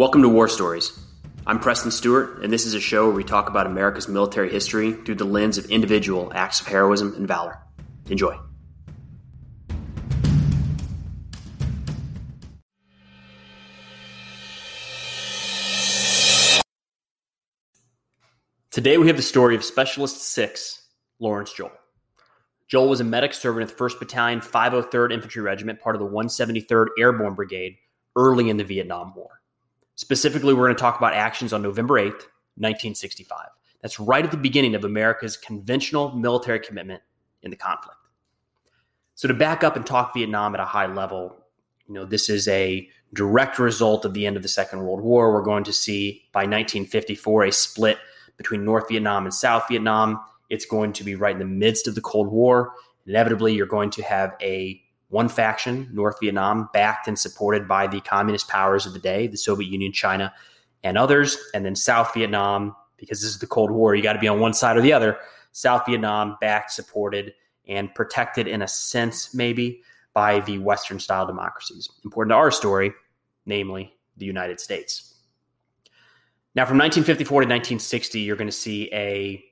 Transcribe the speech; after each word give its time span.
Welcome 0.00 0.22
to 0.22 0.30
War 0.30 0.48
Stories. 0.48 0.98
I'm 1.46 1.60
Preston 1.60 1.90
Stewart, 1.90 2.42
and 2.42 2.50
this 2.50 2.64
is 2.64 2.72
a 2.72 2.80
show 2.80 3.04
where 3.04 3.14
we 3.14 3.22
talk 3.22 3.50
about 3.50 3.66
America's 3.66 4.08
military 4.08 4.50
history 4.50 4.92
through 4.92 5.16
the 5.16 5.26
lens 5.26 5.58
of 5.58 5.66
individual 5.66 6.32
acts 6.34 6.58
of 6.58 6.68
heroism 6.68 7.12
and 7.16 7.28
valor. 7.28 7.58
Enjoy. 8.08 8.34
Today 18.70 18.96
we 18.96 19.06
have 19.08 19.18
the 19.18 19.22
story 19.22 19.54
of 19.54 19.62
Specialist 19.62 20.22
6, 20.32 20.82
Lawrence 21.18 21.52
Joel. 21.52 21.72
Joel 22.68 22.88
was 22.88 23.00
a 23.00 23.04
medic 23.04 23.34
serving 23.34 23.62
at 23.62 23.68
the 23.68 23.74
1st 23.74 23.98
Battalion, 23.98 24.40
503rd 24.40 25.12
Infantry 25.12 25.42
Regiment, 25.42 25.78
part 25.78 25.94
of 25.94 26.00
the 26.00 26.08
173rd 26.08 26.86
Airborne 26.98 27.34
Brigade, 27.34 27.76
early 28.16 28.48
in 28.48 28.56
the 28.56 28.64
Vietnam 28.64 29.12
War. 29.14 29.39
Specifically, 30.00 30.54
we're 30.54 30.64
going 30.64 30.76
to 30.76 30.80
talk 30.80 30.96
about 30.96 31.12
actions 31.12 31.52
on 31.52 31.60
November 31.60 31.96
8th, 31.96 32.24
1965. 32.56 33.48
That's 33.82 34.00
right 34.00 34.24
at 34.24 34.30
the 34.30 34.38
beginning 34.38 34.74
of 34.74 34.86
America's 34.86 35.36
conventional 35.36 36.16
military 36.16 36.58
commitment 36.58 37.02
in 37.42 37.50
the 37.50 37.56
conflict. 37.58 37.98
So, 39.14 39.28
to 39.28 39.34
back 39.34 39.62
up 39.62 39.76
and 39.76 39.84
talk 39.84 40.14
Vietnam 40.14 40.54
at 40.54 40.60
a 40.62 40.64
high 40.64 40.86
level, 40.86 41.44
you 41.86 41.92
know, 41.92 42.06
this 42.06 42.30
is 42.30 42.48
a 42.48 42.88
direct 43.12 43.58
result 43.58 44.06
of 44.06 44.14
the 44.14 44.26
end 44.26 44.38
of 44.38 44.42
the 44.42 44.48
Second 44.48 44.80
World 44.80 45.02
War. 45.02 45.34
We're 45.34 45.42
going 45.42 45.64
to 45.64 45.72
see 45.72 46.22
by 46.32 46.44
1954 46.44 47.44
a 47.44 47.52
split 47.52 47.98
between 48.38 48.64
North 48.64 48.88
Vietnam 48.88 49.26
and 49.26 49.34
South 49.34 49.68
Vietnam. 49.68 50.18
It's 50.48 50.64
going 50.64 50.94
to 50.94 51.04
be 51.04 51.14
right 51.14 51.34
in 51.34 51.38
the 51.38 51.44
midst 51.44 51.86
of 51.86 51.94
the 51.94 52.00
Cold 52.00 52.28
War. 52.28 52.72
Inevitably, 53.06 53.52
you're 53.52 53.66
going 53.66 53.90
to 53.90 54.02
have 54.04 54.34
a 54.40 54.82
one 55.10 55.28
faction, 55.28 55.88
North 55.92 56.16
Vietnam, 56.20 56.68
backed 56.72 57.06
and 57.08 57.18
supported 57.18 57.68
by 57.68 57.86
the 57.86 58.00
communist 58.00 58.48
powers 58.48 58.86
of 58.86 58.92
the 58.92 58.98
day, 58.98 59.26
the 59.26 59.36
Soviet 59.36 59.68
Union, 59.68 59.92
China, 59.92 60.32
and 60.82 60.96
others. 60.96 61.36
And 61.52 61.64
then 61.64 61.74
South 61.74 62.14
Vietnam, 62.14 62.74
because 62.96 63.20
this 63.20 63.30
is 63.30 63.38
the 63.38 63.46
Cold 63.46 63.70
War, 63.70 63.94
you 63.94 64.02
got 64.02 64.14
to 64.14 64.18
be 64.20 64.28
on 64.28 64.40
one 64.40 64.54
side 64.54 64.76
or 64.76 64.80
the 64.80 64.92
other. 64.92 65.18
South 65.52 65.84
Vietnam, 65.86 66.36
backed, 66.40 66.70
supported, 66.70 67.34
and 67.68 67.92
protected 67.94 68.46
in 68.46 68.62
a 68.62 68.68
sense, 68.68 69.34
maybe, 69.34 69.82
by 70.14 70.40
the 70.40 70.58
Western 70.58 71.00
style 71.00 71.26
democracies. 71.26 71.88
Important 72.04 72.32
to 72.32 72.36
our 72.36 72.50
story, 72.52 72.92
namely 73.46 73.92
the 74.16 74.26
United 74.26 74.60
States. 74.60 75.14
Now, 76.54 76.64
from 76.64 76.78
1954 76.78 77.42
to 77.42 77.46
1960, 77.46 78.20
you're 78.20 78.36
going 78.36 78.48
to 78.48 78.52
see 78.52 78.88
a 78.92 79.44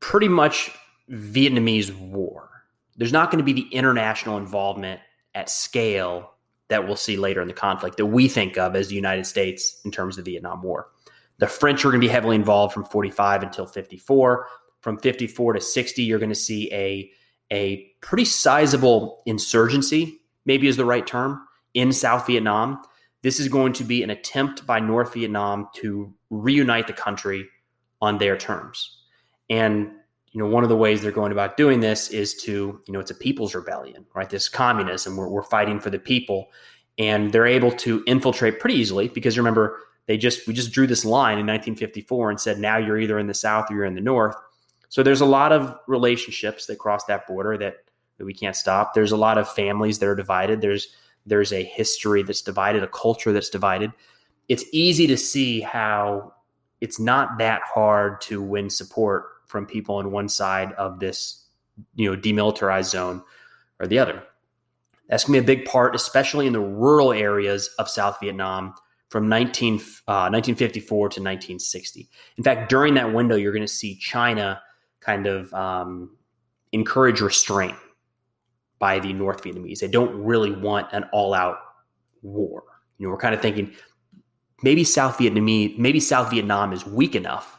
pretty 0.00 0.28
much 0.28 0.70
Vietnamese 1.10 1.94
war 1.98 2.51
there's 2.96 3.12
not 3.12 3.30
going 3.30 3.38
to 3.38 3.44
be 3.44 3.52
the 3.52 3.68
international 3.72 4.36
involvement 4.36 5.00
at 5.34 5.48
scale 5.48 6.32
that 6.68 6.86
we'll 6.86 6.96
see 6.96 7.16
later 7.16 7.42
in 7.42 7.48
the 7.48 7.54
conflict 7.54 7.96
that 7.96 8.06
we 8.06 8.28
think 8.28 8.56
of 8.56 8.74
as 8.74 8.88
the 8.88 8.94
United 8.94 9.26
States 9.26 9.80
in 9.84 9.90
terms 9.90 10.18
of 10.18 10.24
the 10.24 10.32
Vietnam 10.32 10.62
War. 10.62 10.88
The 11.38 11.46
French 11.46 11.84
are 11.84 11.90
going 11.90 12.00
to 12.00 12.06
be 12.06 12.12
heavily 12.12 12.36
involved 12.36 12.72
from 12.72 12.84
45 12.84 13.42
until 13.42 13.66
54. 13.66 14.46
From 14.80 14.98
54 14.98 15.54
to 15.54 15.60
60, 15.60 16.02
you're 16.02 16.18
going 16.18 16.28
to 16.28 16.34
see 16.34 16.72
a, 16.72 17.10
a 17.52 17.92
pretty 18.00 18.24
sizable 18.24 19.22
insurgency, 19.26 20.20
maybe 20.44 20.66
is 20.66 20.76
the 20.76 20.84
right 20.84 21.06
term, 21.06 21.42
in 21.74 21.92
South 21.92 22.26
Vietnam. 22.26 22.80
This 23.22 23.38
is 23.38 23.48
going 23.48 23.72
to 23.74 23.84
be 23.84 24.02
an 24.02 24.10
attempt 24.10 24.66
by 24.66 24.80
North 24.80 25.14
Vietnam 25.14 25.68
to 25.76 26.12
reunite 26.30 26.86
the 26.86 26.92
country 26.92 27.46
on 28.00 28.18
their 28.18 28.36
terms. 28.36 28.98
And 29.48 29.92
you 30.32 30.40
know, 30.40 30.48
one 30.48 30.62
of 30.62 30.70
the 30.70 30.76
ways 30.76 31.02
they're 31.02 31.12
going 31.12 31.30
about 31.30 31.56
doing 31.56 31.80
this 31.80 32.08
is 32.08 32.34
to, 32.34 32.80
you 32.86 32.92
know, 32.92 33.00
it's 33.00 33.10
a 33.10 33.14
people's 33.14 33.54
rebellion, 33.54 34.06
right? 34.14 34.30
This 34.30 34.48
communism, 34.48 35.16
we're, 35.16 35.28
we're 35.28 35.42
fighting 35.42 35.78
for 35.78 35.90
the 35.90 35.98
people. 35.98 36.50
And 36.98 37.32
they're 37.32 37.46
able 37.46 37.70
to 37.72 38.02
infiltrate 38.06 38.58
pretty 38.58 38.76
easily 38.76 39.08
because 39.08 39.36
remember, 39.36 39.78
they 40.06 40.16
just, 40.16 40.46
we 40.46 40.54
just 40.54 40.72
drew 40.72 40.86
this 40.86 41.04
line 41.04 41.38
in 41.38 41.46
1954 41.46 42.30
and 42.30 42.40
said, 42.40 42.58
now 42.58 42.76
you're 42.76 42.98
either 42.98 43.18
in 43.18 43.26
the 43.26 43.34
South 43.34 43.70
or 43.70 43.76
you're 43.76 43.84
in 43.84 43.94
the 43.94 44.00
North. 44.00 44.34
So 44.88 45.02
there's 45.02 45.20
a 45.20 45.26
lot 45.26 45.52
of 45.52 45.76
relationships 45.86 46.66
that 46.66 46.78
cross 46.78 47.04
that 47.04 47.26
border 47.26 47.56
that, 47.58 47.76
that 48.18 48.24
we 48.24 48.34
can't 48.34 48.56
stop. 48.56 48.94
There's 48.94 49.12
a 49.12 49.16
lot 49.16 49.38
of 49.38 49.50
families 49.50 49.98
that 49.98 50.08
are 50.08 50.14
divided. 50.14 50.60
There's, 50.60 50.88
there's 51.24 51.52
a 51.52 51.62
history 51.62 52.22
that's 52.22 52.42
divided, 52.42 52.82
a 52.82 52.88
culture 52.88 53.32
that's 53.32 53.50
divided. 53.50 53.92
It's 54.48 54.64
easy 54.72 55.06
to 55.06 55.16
see 55.16 55.60
how 55.60 56.34
it's 56.80 56.98
not 56.98 57.38
that 57.38 57.62
hard 57.64 58.20
to 58.22 58.42
win 58.42 58.68
support 58.68 59.31
from 59.52 59.66
people 59.66 59.96
on 59.96 60.10
one 60.10 60.28
side 60.28 60.72
of 60.72 60.98
this, 60.98 61.44
you 61.94 62.10
know, 62.10 62.16
demilitarized 62.20 62.86
zone 62.90 63.22
or 63.78 63.86
the 63.86 63.98
other. 63.98 64.22
That's 65.08 65.24
going 65.24 65.38
to 65.38 65.46
be 65.46 65.52
a 65.52 65.56
big 65.56 65.66
part, 65.66 65.94
especially 65.94 66.46
in 66.46 66.54
the 66.54 66.60
rural 66.60 67.12
areas 67.12 67.68
of 67.78 67.88
South 67.88 68.18
Vietnam 68.20 68.74
from 69.10 69.28
19, 69.28 69.74
uh, 69.74 70.32
1954 70.32 70.98
to 70.98 71.20
1960. 71.20 72.08
In 72.38 72.44
fact, 72.44 72.70
during 72.70 72.94
that 72.94 73.12
window, 73.12 73.36
you're 73.36 73.52
going 73.52 73.60
to 73.60 73.68
see 73.68 73.96
China 73.96 74.60
kind 75.00 75.26
of 75.26 75.52
um, 75.52 76.16
encourage 76.72 77.20
restraint 77.20 77.76
by 78.78 78.98
the 78.98 79.12
North 79.12 79.42
Vietnamese. 79.44 79.80
They 79.80 79.88
don't 79.88 80.14
really 80.24 80.50
want 80.50 80.88
an 80.92 81.04
all 81.12 81.34
out 81.34 81.58
war. 82.22 82.64
You 82.96 83.06
know, 83.06 83.12
we're 83.12 83.18
kind 83.18 83.34
of 83.34 83.42
thinking 83.42 83.74
maybe 84.62 84.82
South 84.82 85.18
Vietnamese, 85.18 85.76
maybe 85.76 86.00
South 86.00 86.30
Vietnam 86.30 86.72
is 86.72 86.86
weak 86.86 87.14
enough 87.14 87.58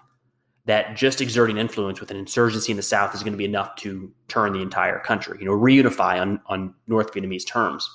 that 0.65 0.95
just 0.95 1.19
exerting 1.19 1.57
influence 1.57 1.99
with 1.99 2.09
an 2.11 2.17
insurgency 2.17 2.71
in 2.71 2.77
the 2.77 2.83
South 2.83 3.13
is 3.13 3.21
going 3.21 3.33
to 3.33 3.37
be 3.37 3.45
enough 3.45 3.75
to 3.77 4.11
turn 4.29 4.53
the 4.53 4.61
entire 4.61 4.99
country, 4.99 5.37
you 5.39 5.45
know, 5.45 5.51
reunify 5.51 6.21
on, 6.21 6.39
on 6.47 6.73
North 6.87 7.13
Vietnamese 7.13 7.45
terms. 7.45 7.89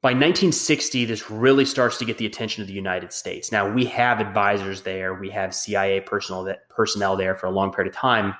By 0.00 0.08
1960, 0.08 1.04
this 1.04 1.30
really 1.30 1.64
starts 1.64 1.98
to 1.98 2.04
get 2.04 2.18
the 2.18 2.26
attention 2.26 2.62
of 2.62 2.66
the 2.66 2.74
United 2.74 3.12
States. 3.12 3.52
Now 3.52 3.70
we 3.70 3.84
have 3.84 4.18
advisors 4.18 4.82
there, 4.82 5.14
we 5.14 5.30
have 5.30 5.54
CIA 5.54 6.00
personnel 6.00 6.42
that 6.44 6.68
personnel 6.68 7.16
there 7.16 7.36
for 7.36 7.46
a 7.46 7.50
long 7.50 7.72
period 7.72 7.94
of 7.94 7.96
time, 7.96 8.34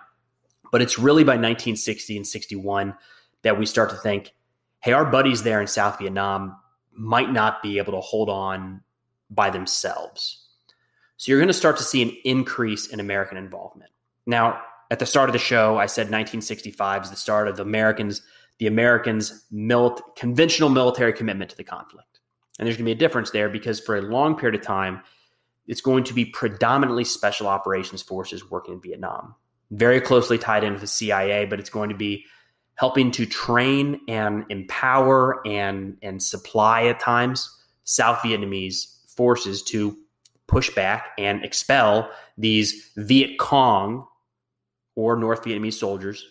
but 0.72 0.82
it's 0.82 0.98
really 0.98 1.22
by 1.22 1.34
1960 1.34 2.16
and 2.16 2.26
61 2.26 2.94
that 3.42 3.56
we 3.56 3.66
start 3.66 3.90
to 3.90 3.96
think, 3.96 4.32
hey, 4.80 4.92
our 4.92 5.04
buddies 5.04 5.44
there 5.44 5.60
in 5.60 5.68
South 5.68 6.00
Vietnam 6.00 6.56
might 6.92 7.30
not 7.30 7.62
be 7.62 7.78
able 7.78 7.92
to 7.92 8.00
hold 8.00 8.28
on 8.28 8.80
by 9.30 9.48
themselves 9.48 10.41
so 11.16 11.30
you're 11.30 11.40
going 11.40 11.48
to 11.48 11.54
start 11.54 11.76
to 11.76 11.82
see 11.82 12.02
an 12.02 12.16
increase 12.24 12.88
in 12.88 13.00
American 13.00 13.36
involvement. 13.36 13.90
Now, 14.26 14.60
at 14.90 14.98
the 14.98 15.06
start 15.06 15.28
of 15.28 15.32
the 15.32 15.38
show, 15.38 15.78
I 15.78 15.86
said 15.86 16.02
1965 16.02 17.04
is 17.04 17.10
the 17.10 17.16
start 17.16 17.48
of 17.48 17.56
the 17.56 17.62
Americans, 17.62 18.22
the 18.58 18.66
Americans' 18.66 19.46
mil- 19.50 19.98
conventional 20.16 20.68
military 20.68 21.12
commitment 21.12 21.50
to 21.50 21.56
the 21.56 21.64
conflict. 21.64 22.20
And 22.58 22.66
there's 22.66 22.76
going 22.76 22.84
to 22.84 22.94
be 22.94 22.96
a 22.96 23.08
difference 23.08 23.30
there 23.30 23.48
because 23.48 23.80
for 23.80 23.96
a 23.96 24.02
long 24.02 24.36
period 24.36 24.60
of 24.60 24.66
time, 24.66 25.02
it's 25.66 25.80
going 25.80 26.04
to 26.04 26.14
be 26.14 26.26
predominantly 26.26 27.04
special 27.04 27.46
operations 27.46 28.02
forces 28.02 28.50
working 28.50 28.74
in 28.74 28.80
Vietnam, 28.80 29.34
very 29.70 30.00
closely 30.00 30.38
tied 30.38 30.64
into 30.64 30.80
the 30.80 30.86
CIA, 30.86 31.46
but 31.46 31.58
it's 31.58 31.70
going 31.70 31.88
to 31.88 31.96
be 31.96 32.26
helping 32.74 33.10
to 33.12 33.26
train 33.26 34.00
and 34.08 34.44
empower 34.50 35.46
and 35.46 35.96
and 36.02 36.22
supply 36.22 36.84
at 36.84 37.00
times 37.00 37.48
South 37.84 38.18
Vietnamese 38.18 39.10
forces 39.14 39.62
to 39.62 39.96
push 40.52 40.68
back 40.74 41.12
and 41.16 41.42
expel 41.42 42.10
these 42.36 42.90
Viet 42.98 43.38
Cong 43.38 44.06
or 44.94 45.16
North 45.16 45.42
Vietnamese 45.42 45.72
soldiers 45.72 46.26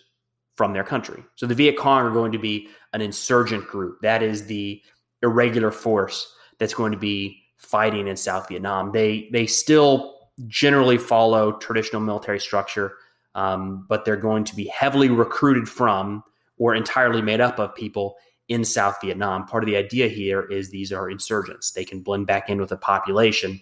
from 0.54 0.72
their 0.72 0.84
country. 0.84 1.24
So 1.34 1.46
the 1.46 1.56
Viet 1.56 1.76
Cong 1.76 2.06
are 2.06 2.12
going 2.12 2.30
to 2.30 2.38
be 2.38 2.68
an 2.92 3.00
insurgent 3.00 3.66
group. 3.66 4.00
That 4.02 4.22
is 4.22 4.46
the 4.46 4.80
irregular 5.22 5.72
force 5.72 6.32
that's 6.58 6.72
going 6.72 6.92
to 6.92 6.98
be 6.98 7.42
fighting 7.56 8.06
in 8.06 8.16
South 8.16 8.48
Vietnam. 8.48 8.92
They 8.92 9.28
they 9.32 9.46
still 9.46 10.20
generally 10.46 10.98
follow 10.98 11.52
traditional 11.58 12.00
military 12.00 12.38
structure, 12.38 12.94
um, 13.34 13.86
but 13.88 14.04
they're 14.04 14.16
going 14.16 14.44
to 14.44 14.54
be 14.54 14.66
heavily 14.66 15.08
recruited 15.08 15.68
from 15.68 16.22
or 16.58 16.76
entirely 16.76 17.22
made 17.22 17.40
up 17.40 17.58
of 17.58 17.74
people 17.74 18.14
in 18.46 18.64
South 18.64 18.98
Vietnam. 19.02 19.46
Part 19.46 19.64
of 19.64 19.66
the 19.66 19.76
idea 19.76 20.06
here 20.06 20.42
is 20.42 20.70
these 20.70 20.92
are 20.92 21.10
insurgents. 21.10 21.72
They 21.72 21.84
can 21.84 22.02
blend 22.02 22.28
back 22.28 22.48
in 22.48 22.60
with 22.60 22.68
the 22.68 22.76
population 22.76 23.60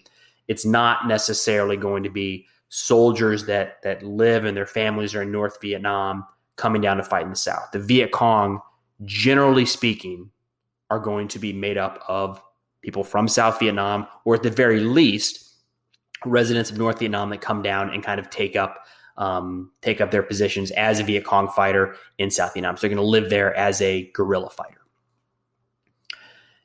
it's 0.51 0.65
not 0.65 1.07
necessarily 1.07 1.77
going 1.77 2.03
to 2.03 2.09
be 2.09 2.45
soldiers 2.67 3.45
that 3.45 3.81
that 3.83 4.03
live 4.03 4.43
and 4.43 4.55
their 4.55 4.65
families 4.65 5.15
are 5.15 5.21
in 5.21 5.31
North 5.31 5.61
Vietnam 5.61 6.25
coming 6.57 6.81
down 6.81 6.97
to 6.97 7.03
fight 7.03 7.23
in 7.23 7.29
the 7.29 7.35
South. 7.37 7.69
The 7.71 7.79
Viet 7.79 8.11
Cong, 8.11 8.59
generally 9.05 9.65
speaking, 9.65 10.29
are 10.89 10.99
going 10.99 11.29
to 11.29 11.39
be 11.39 11.53
made 11.53 11.77
up 11.77 12.03
of 12.09 12.43
people 12.81 13.05
from 13.05 13.29
South 13.29 13.59
Vietnam, 13.59 14.05
or 14.25 14.35
at 14.35 14.43
the 14.43 14.49
very 14.49 14.81
least, 14.81 15.55
residents 16.25 16.69
of 16.69 16.77
North 16.77 16.99
Vietnam 16.99 17.29
that 17.29 17.39
come 17.39 17.61
down 17.61 17.89
and 17.89 18.03
kind 18.03 18.19
of 18.19 18.29
take 18.29 18.57
up 18.57 18.85
um, 19.17 19.71
take 19.81 20.01
up 20.01 20.11
their 20.11 20.23
positions 20.23 20.71
as 20.71 20.99
a 20.99 21.03
Viet 21.03 21.23
Cong 21.23 21.47
fighter 21.47 21.95
in 22.17 22.29
South 22.29 22.53
Vietnam. 22.53 22.75
So 22.75 22.81
they're 22.81 22.95
going 22.95 23.05
to 23.05 23.09
live 23.09 23.29
there 23.29 23.55
as 23.55 23.81
a 23.81 24.11
guerrilla 24.13 24.49
fighter. 24.49 24.81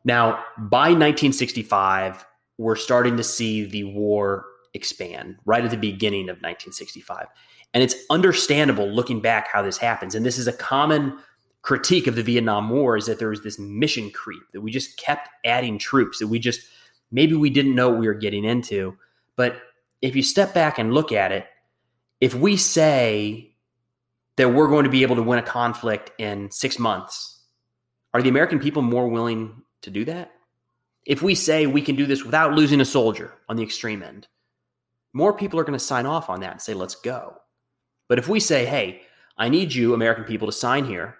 Now, 0.04 0.44
by 0.58 0.88
1965, 0.88 2.24
we're 2.58 2.76
starting 2.76 3.16
to 3.16 3.24
see 3.24 3.64
the 3.64 3.84
war 3.84 4.46
expand 4.74 5.36
right 5.44 5.64
at 5.64 5.70
the 5.70 5.76
beginning 5.76 6.28
of 6.28 6.36
1965. 6.36 7.26
And 7.74 7.82
it's 7.82 7.96
understandable 8.10 8.88
looking 8.88 9.20
back 9.20 9.48
how 9.48 9.62
this 9.62 9.76
happens. 9.76 10.14
And 10.14 10.24
this 10.24 10.38
is 10.38 10.46
a 10.46 10.52
common 10.52 11.18
critique 11.62 12.06
of 12.06 12.14
the 12.14 12.22
Vietnam 12.22 12.70
War 12.70 12.96
is 12.96 13.06
that 13.06 13.18
there 13.18 13.30
was 13.30 13.42
this 13.42 13.58
mission 13.58 14.10
creep, 14.10 14.42
that 14.52 14.60
we 14.60 14.70
just 14.70 14.96
kept 14.98 15.28
adding 15.44 15.78
troops, 15.78 16.20
that 16.20 16.28
we 16.28 16.38
just 16.38 16.60
maybe 17.10 17.34
we 17.34 17.50
didn't 17.50 17.74
know 17.74 17.90
we 17.90 18.06
were 18.06 18.14
getting 18.14 18.44
into. 18.44 18.96
But 19.34 19.60
if 20.00 20.14
you 20.14 20.22
step 20.22 20.54
back 20.54 20.78
and 20.78 20.94
look 20.94 21.12
at 21.12 21.32
it, 21.32 21.46
if 22.20 22.34
we 22.34 22.56
say 22.56 23.52
that 24.36 24.50
we're 24.50 24.68
going 24.68 24.84
to 24.84 24.90
be 24.90 25.02
able 25.02 25.16
to 25.16 25.22
win 25.22 25.38
a 25.38 25.42
conflict 25.42 26.12
in 26.18 26.50
six 26.50 26.78
months, 26.78 27.40
are 28.14 28.22
the 28.22 28.28
American 28.28 28.58
people 28.58 28.82
more 28.82 29.08
willing 29.08 29.62
to 29.82 29.90
do 29.90 30.04
that? 30.04 30.32
If 31.06 31.22
we 31.22 31.34
say 31.34 31.66
we 31.66 31.82
can 31.82 31.96
do 31.96 32.06
this 32.06 32.24
without 32.24 32.54
losing 32.54 32.80
a 32.80 32.84
soldier 32.84 33.32
on 33.48 33.56
the 33.56 33.62
extreme 33.62 34.02
end, 34.02 34.26
more 35.12 35.32
people 35.32 35.58
are 35.58 35.64
going 35.64 35.78
to 35.78 35.84
sign 35.84 36.04
off 36.04 36.28
on 36.28 36.40
that 36.40 36.52
and 36.52 36.60
say, 36.60 36.74
let's 36.74 36.96
go. 36.96 37.36
But 38.08 38.18
if 38.18 38.28
we 38.28 38.40
say, 38.40 38.66
hey, 38.66 39.02
I 39.38 39.48
need 39.48 39.72
you, 39.72 39.94
American 39.94 40.24
people, 40.24 40.46
to 40.46 40.52
sign 40.52 40.84
here 40.84 41.16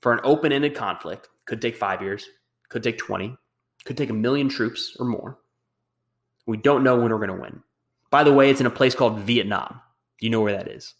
for 0.00 0.12
an 0.12 0.20
open 0.24 0.52
ended 0.52 0.74
conflict, 0.74 1.28
could 1.46 1.62
take 1.62 1.76
five 1.76 2.02
years, 2.02 2.26
could 2.68 2.82
take 2.82 2.98
20, 2.98 3.36
could 3.84 3.96
take 3.96 4.10
a 4.10 4.14
million 4.14 4.48
troops 4.48 4.96
or 4.98 5.06
more. 5.06 5.38
We 6.46 6.56
don't 6.56 6.82
know 6.82 6.96
when 6.96 7.10
we're 7.10 7.24
going 7.24 7.28
to 7.28 7.42
win. 7.42 7.62
By 8.10 8.24
the 8.24 8.32
way, 8.32 8.50
it's 8.50 8.60
in 8.60 8.66
a 8.66 8.70
place 8.70 8.94
called 8.94 9.20
Vietnam. 9.20 9.80
You 10.20 10.30
know 10.30 10.40
where 10.40 10.52
that 10.52 10.68
is? 10.68 10.94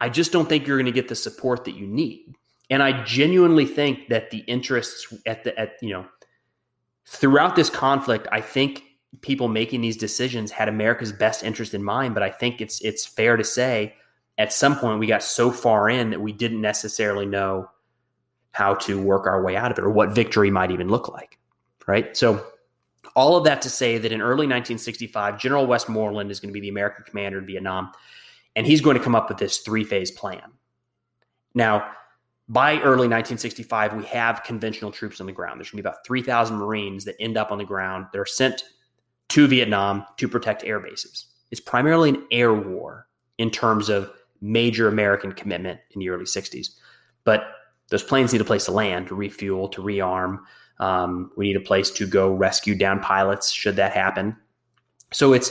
I 0.00 0.08
just 0.08 0.32
don't 0.32 0.48
think 0.48 0.66
you're 0.66 0.78
going 0.78 0.86
to 0.86 0.92
get 0.92 1.08
the 1.08 1.14
support 1.16 1.64
that 1.64 1.74
you 1.74 1.86
need. 1.86 2.34
And 2.70 2.82
I 2.82 3.04
genuinely 3.04 3.66
think 3.66 4.08
that 4.08 4.30
the 4.30 4.38
interests 4.38 5.12
at 5.26 5.44
the 5.44 5.58
at 5.58 5.74
you 5.82 5.90
know 5.90 6.06
throughout 7.06 7.56
this 7.56 7.70
conflict, 7.70 8.26
I 8.32 8.40
think 8.40 8.82
people 9.20 9.48
making 9.48 9.80
these 9.80 9.96
decisions 9.96 10.50
had 10.50 10.68
America's 10.68 11.12
best 11.12 11.42
interest 11.42 11.74
in 11.74 11.82
mind. 11.82 12.14
But 12.14 12.22
I 12.22 12.30
think 12.30 12.60
it's 12.60 12.80
it's 12.80 13.06
fair 13.06 13.36
to 13.36 13.44
say 13.44 13.94
at 14.38 14.52
some 14.52 14.76
point 14.76 14.98
we 14.98 15.06
got 15.06 15.22
so 15.22 15.50
far 15.50 15.88
in 15.88 16.10
that 16.10 16.20
we 16.20 16.32
didn't 16.32 16.60
necessarily 16.60 17.26
know 17.26 17.70
how 18.52 18.74
to 18.74 19.00
work 19.00 19.26
our 19.26 19.42
way 19.42 19.56
out 19.56 19.70
of 19.70 19.78
it 19.78 19.84
or 19.84 19.90
what 19.90 20.14
victory 20.14 20.50
might 20.50 20.70
even 20.70 20.88
look 20.88 21.08
like. 21.08 21.38
Right. 21.86 22.16
So 22.16 22.44
all 23.16 23.36
of 23.36 23.44
that 23.44 23.62
to 23.62 23.70
say 23.70 23.98
that 23.98 24.12
in 24.12 24.20
early 24.20 24.46
1965, 24.46 25.38
General 25.38 25.66
Westmoreland 25.66 26.30
is 26.30 26.40
going 26.40 26.48
to 26.48 26.52
be 26.52 26.60
the 26.60 26.68
American 26.68 27.04
commander 27.04 27.38
in 27.38 27.46
Vietnam, 27.46 27.92
and 28.56 28.66
he's 28.66 28.80
going 28.80 28.96
to 28.96 29.02
come 29.02 29.14
up 29.14 29.28
with 29.28 29.38
this 29.38 29.58
three 29.58 29.84
phase 29.84 30.10
plan. 30.10 30.42
Now, 31.54 31.90
by 32.48 32.74
early 32.74 33.08
1965, 33.08 33.94
we 33.94 34.04
have 34.04 34.42
conventional 34.42 34.92
troops 34.92 35.20
on 35.20 35.26
the 35.26 35.32
ground. 35.32 35.58
There's 35.58 35.70
going 35.70 35.78
to 35.78 35.82
be 35.82 35.88
about 35.88 36.04
3,000 36.06 36.56
Marines 36.56 37.04
that 37.04 37.16
end 37.18 37.36
up 37.36 37.50
on 37.50 37.58
the 37.58 37.64
ground 37.64 38.06
that 38.12 38.18
are 38.18 38.26
sent 38.26 38.64
to 39.30 39.46
Vietnam 39.46 40.04
to 40.18 40.28
protect 40.28 40.64
air 40.64 40.78
bases. 40.78 41.26
It's 41.50 41.60
primarily 41.60 42.10
an 42.10 42.26
air 42.30 42.52
war 42.52 43.06
in 43.38 43.50
terms 43.50 43.88
of 43.88 44.10
major 44.40 44.88
American 44.88 45.32
commitment 45.32 45.80
in 45.92 46.00
the 46.00 46.10
early 46.10 46.26
60s. 46.26 46.68
But 47.24 47.46
those 47.88 48.02
planes 48.02 48.32
need 48.32 48.42
a 48.42 48.44
place 48.44 48.66
to 48.66 48.72
land, 48.72 49.08
to 49.08 49.14
refuel, 49.14 49.68
to 49.68 49.82
rearm. 49.82 50.38
Um, 50.80 51.30
we 51.36 51.46
need 51.46 51.56
a 51.56 51.60
place 51.60 51.90
to 51.92 52.06
go 52.06 52.32
rescue 52.32 52.74
down 52.74 53.00
pilots 53.00 53.50
should 53.50 53.76
that 53.76 53.92
happen. 53.92 54.36
So 55.12 55.32
it's 55.32 55.50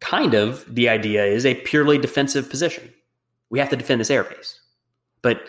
kind 0.00 0.34
of 0.34 0.64
the 0.74 0.88
idea 0.88 1.24
is 1.24 1.46
a 1.46 1.54
purely 1.54 1.96
defensive 1.96 2.50
position. 2.50 2.92
We 3.50 3.58
have 3.58 3.70
to 3.70 3.76
defend 3.76 4.00
this 4.00 4.10
airbase. 4.10 4.58
But 5.22 5.48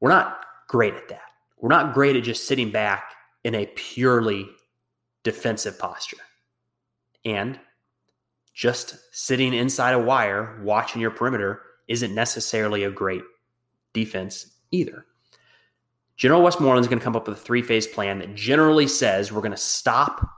we're 0.00 0.10
not 0.10 0.44
great 0.68 0.94
at 0.94 1.08
that. 1.08 1.22
We're 1.58 1.68
not 1.68 1.94
great 1.94 2.16
at 2.16 2.22
just 2.22 2.46
sitting 2.46 2.70
back 2.70 3.12
in 3.44 3.54
a 3.54 3.66
purely 3.66 4.48
defensive 5.24 5.78
posture. 5.78 6.18
And 7.24 7.58
just 8.54 8.96
sitting 9.12 9.54
inside 9.54 9.92
a 9.92 9.98
wire 9.98 10.60
watching 10.62 11.00
your 11.00 11.10
perimeter 11.10 11.62
isn't 11.88 12.14
necessarily 12.14 12.84
a 12.84 12.90
great 12.90 13.22
defense 13.92 14.58
either. 14.70 15.06
General 16.16 16.42
Westmoreland 16.42 16.84
is 16.84 16.88
going 16.88 16.98
to 16.98 17.04
come 17.04 17.14
up 17.14 17.28
with 17.28 17.38
a 17.38 17.40
three 17.40 17.62
phase 17.62 17.86
plan 17.86 18.18
that 18.18 18.34
generally 18.34 18.88
says 18.88 19.30
we're 19.30 19.40
going 19.40 19.52
to 19.52 19.56
stop 19.56 20.28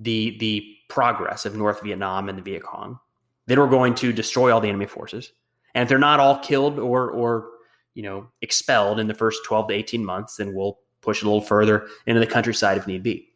the, 0.00 0.36
the 0.38 0.66
progress 0.88 1.46
of 1.46 1.54
North 1.54 1.82
Vietnam 1.82 2.28
and 2.28 2.36
the 2.36 2.42
Viet 2.42 2.62
Cong. 2.62 2.98
Then 3.46 3.60
we're 3.60 3.68
going 3.68 3.94
to 3.96 4.12
destroy 4.12 4.52
all 4.52 4.60
the 4.60 4.68
enemy 4.68 4.86
forces. 4.86 5.32
And 5.74 5.82
if 5.82 5.88
they're 5.88 5.98
not 5.98 6.18
all 6.20 6.38
killed 6.40 6.78
or, 6.78 7.10
or 7.10 7.50
you 7.96 8.02
know, 8.02 8.28
expelled 8.42 9.00
in 9.00 9.08
the 9.08 9.14
first 9.14 9.40
12 9.46 9.68
to 9.68 9.74
18 9.74 10.04
months, 10.04 10.36
then 10.36 10.54
we'll 10.54 10.78
push 11.00 11.22
it 11.22 11.24
a 11.24 11.28
little 11.28 11.40
further 11.40 11.88
into 12.06 12.20
the 12.20 12.26
countryside 12.26 12.76
if 12.76 12.86
need 12.86 13.02
be. 13.02 13.26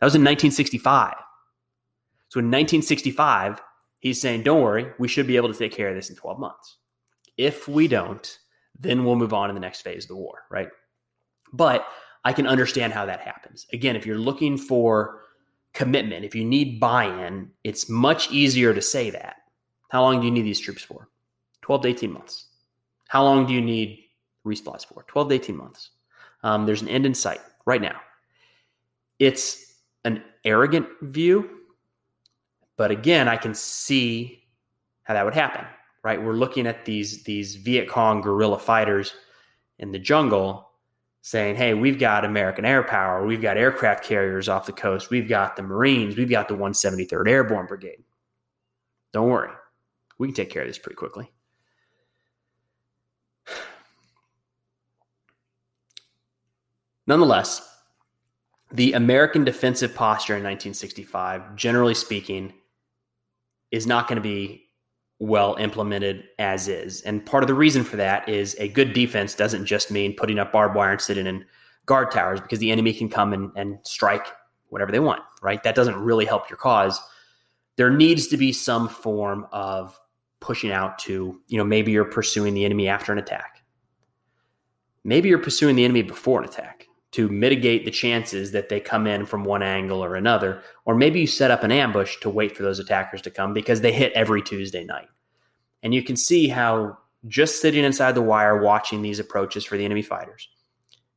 That 0.00 0.06
was 0.06 0.16
in 0.16 0.22
1965. 0.22 1.14
So 2.28 2.40
in 2.40 2.46
1965, 2.46 3.62
he's 4.00 4.20
saying, 4.20 4.42
don't 4.42 4.62
worry, 4.62 4.92
we 4.98 5.06
should 5.06 5.28
be 5.28 5.36
able 5.36 5.52
to 5.52 5.58
take 5.58 5.72
care 5.72 5.88
of 5.88 5.94
this 5.94 6.10
in 6.10 6.16
12 6.16 6.38
months. 6.38 6.78
If 7.36 7.68
we 7.68 7.86
don't, 7.86 8.38
then 8.78 9.04
we'll 9.04 9.14
move 9.14 9.32
on 9.32 9.50
in 9.50 9.54
the 9.54 9.60
next 9.60 9.82
phase 9.82 10.04
of 10.04 10.08
the 10.08 10.16
war, 10.16 10.42
right? 10.50 10.68
But 11.52 11.86
I 12.24 12.32
can 12.32 12.48
understand 12.48 12.92
how 12.92 13.06
that 13.06 13.20
happens. 13.20 13.66
Again, 13.72 13.94
if 13.94 14.04
you're 14.04 14.18
looking 14.18 14.58
for 14.58 15.20
commitment, 15.74 16.24
if 16.24 16.34
you 16.34 16.44
need 16.44 16.80
buy 16.80 17.04
in, 17.04 17.52
it's 17.62 17.88
much 17.88 18.32
easier 18.32 18.74
to 18.74 18.82
say 18.82 19.10
that. 19.10 19.36
How 19.90 20.02
long 20.02 20.20
do 20.20 20.26
you 20.26 20.32
need 20.32 20.42
these 20.42 20.60
troops 20.60 20.82
for? 20.82 21.08
12 21.62 21.82
to 21.82 21.88
18 21.88 22.12
months. 22.12 22.48
How 23.06 23.22
long 23.22 23.46
do 23.46 23.54
you 23.54 23.60
need 23.60 24.00
resupplies 24.46 24.86
for? 24.86 25.04
12 25.06 25.28
to 25.28 25.34
18 25.34 25.56
months. 25.56 25.90
Um, 26.42 26.66
there's 26.66 26.82
an 26.82 26.88
end 26.88 27.06
in 27.06 27.14
sight 27.14 27.40
right 27.66 27.82
now. 27.82 28.00
It's 29.18 29.74
an 30.04 30.22
arrogant 30.44 30.88
view 31.02 31.58
but 32.78 32.90
again, 32.92 33.28
I 33.28 33.36
can 33.36 33.54
see 33.54 34.44
how 35.02 35.12
that 35.12 35.24
would 35.24 35.34
happen, 35.34 35.66
right? 36.02 36.22
We're 36.22 36.32
looking 36.32 36.66
at 36.66 36.86
these 36.86 37.24
these 37.24 37.56
Viet 37.56 37.88
Cong 37.88 38.22
guerrilla 38.22 38.58
fighters 38.58 39.12
in 39.80 39.90
the 39.90 39.98
jungle 39.98 40.70
saying, 41.20 41.56
"Hey, 41.56 41.74
we've 41.74 41.98
got 41.98 42.24
American 42.24 42.64
air 42.64 42.84
power. 42.84 43.26
We've 43.26 43.42
got 43.42 43.58
aircraft 43.58 44.04
carriers 44.04 44.48
off 44.48 44.64
the 44.64 44.72
coast. 44.72 45.10
We've 45.10 45.28
got 45.28 45.56
the 45.56 45.62
Marines. 45.62 46.16
We've 46.16 46.30
got 46.30 46.46
the 46.46 46.54
173rd 46.54 47.28
Airborne 47.28 47.66
Brigade. 47.66 48.04
Don't 49.12 49.28
worry. 49.28 49.50
We 50.18 50.28
can 50.28 50.34
take 50.34 50.50
care 50.50 50.62
of 50.62 50.68
this 50.68 50.78
pretty 50.78 50.96
quickly." 50.96 51.30
Nonetheless, 57.08 57.66
the 58.70 58.92
American 58.92 59.42
defensive 59.42 59.94
posture 59.94 60.34
in 60.34 60.42
1965, 60.42 61.56
generally 61.56 61.94
speaking, 61.94 62.52
is 63.70 63.86
not 63.86 64.08
going 64.08 64.16
to 64.16 64.22
be 64.22 64.66
well 65.18 65.56
implemented 65.56 66.24
as 66.38 66.68
is. 66.68 67.00
And 67.00 67.24
part 67.24 67.42
of 67.42 67.48
the 67.48 67.54
reason 67.54 67.82
for 67.82 67.96
that 67.96 68.28
is 68.28 68.54
a 68.58 68.68
good 68.68 68.92
defense 68.92 69.34
doesn't 69.34 69.64
just 69.64 69.90
mean 69.90 70.14
putting 70.16 70.38
up 70.38 70.52
barbed 70.52 70.76
wire 70.76 70.92
and 70.92 71.00
sitting 71.00 71.26
in 71.26 71.46
guard 71.86 72.10
towers 72.10 72.42
because 72.42 72.58
the 72.58 72.70
enemy 72.70 72.92
can 72.92 73.08
come 73.08 73.32
and, 73.32 73.50
and 73.56 73.78
strike 73.84 74.26
whatever 74.68 74.92
they 74.92 75.00
want, 75.00 75.22
right? 75.40 75.62
That 75.62 75.74
doesn't 75.74 75.96
really 75.96 76.26
help 76.26 76.50
your 76.50 76.58
cause. 76.58 77.00
There 77.76 77.90
needs 77.90 78.26
to 78.28 78.36
be 78.36 78.52
some 78.52 78.86
form 78.86 79.46
of 79.50 79.98
pushing 80.40 80.72
out 80.72 80.98
to, 81.00 81.40
you 81.48 81.56
know, 81.56 81.64
maybe 81.64 81.90
you're 81.90 82.04
pursuing 82.04 82.52
the 82.52 82.66
enemy 82.66 82.86
after 82.86 83.12
an 83.12 83.18
attack. 83.18 83.62
Maybe 85.04 85.30
you're 85.30 85.38
pursuing 85.38 85.74
the 85.74 85.86
enemy 85.86 86.02
before 86.02 86.40
an 86.40 86.44
attack 86.46 86.87
to 87.12 87.28
mitigate 87.28 87.84
the 87.84 87.90
chances 87.90 88.52
that 88.52 88.68
they 88.68 88.80
come 88.80 89.06
in 89.06 89.24
from 89.24 89.44
one 89.44 89.62
angle 89.62 90.04
or 90.04 90.14
another. 90.14 90.62
Or 90.84 90.94
maybe 90.94 91.20
you 91.20 91.26
set 91.26 91.50
up 91.50 91.64
an 91.64 91.72
ambush 91.72 92.18
to 92.20 92.30
wait 92.30 92.56
for 92.56 92.62
those 92.62 92.78
attackers 92.78 93.22
to 93.22 93.30
come 93.30 93.54
because 93.54 93.80
they 93.80 93.92
hit 93.92 94.12
every 94.12 94.42
Tuesday 94.42 94.84
night. 94.84 95.08
And 95.82 95.94
you 95.94 96.02
can 96.02 96.16
see 96.16 96.48
how 96.48 96.98
just 97.26 97.60
sitting 97.60 97.84
inside 97.84 98.14
the 98.14 98.22
wire 98.22 98.60
watching 98.60 99.00
these 99.00 99.18
approaches 99.18 99.64
for 99.64 99.76
the 99.76 99.84
enemy 99.84 100.02
fighters, 100.02 100.48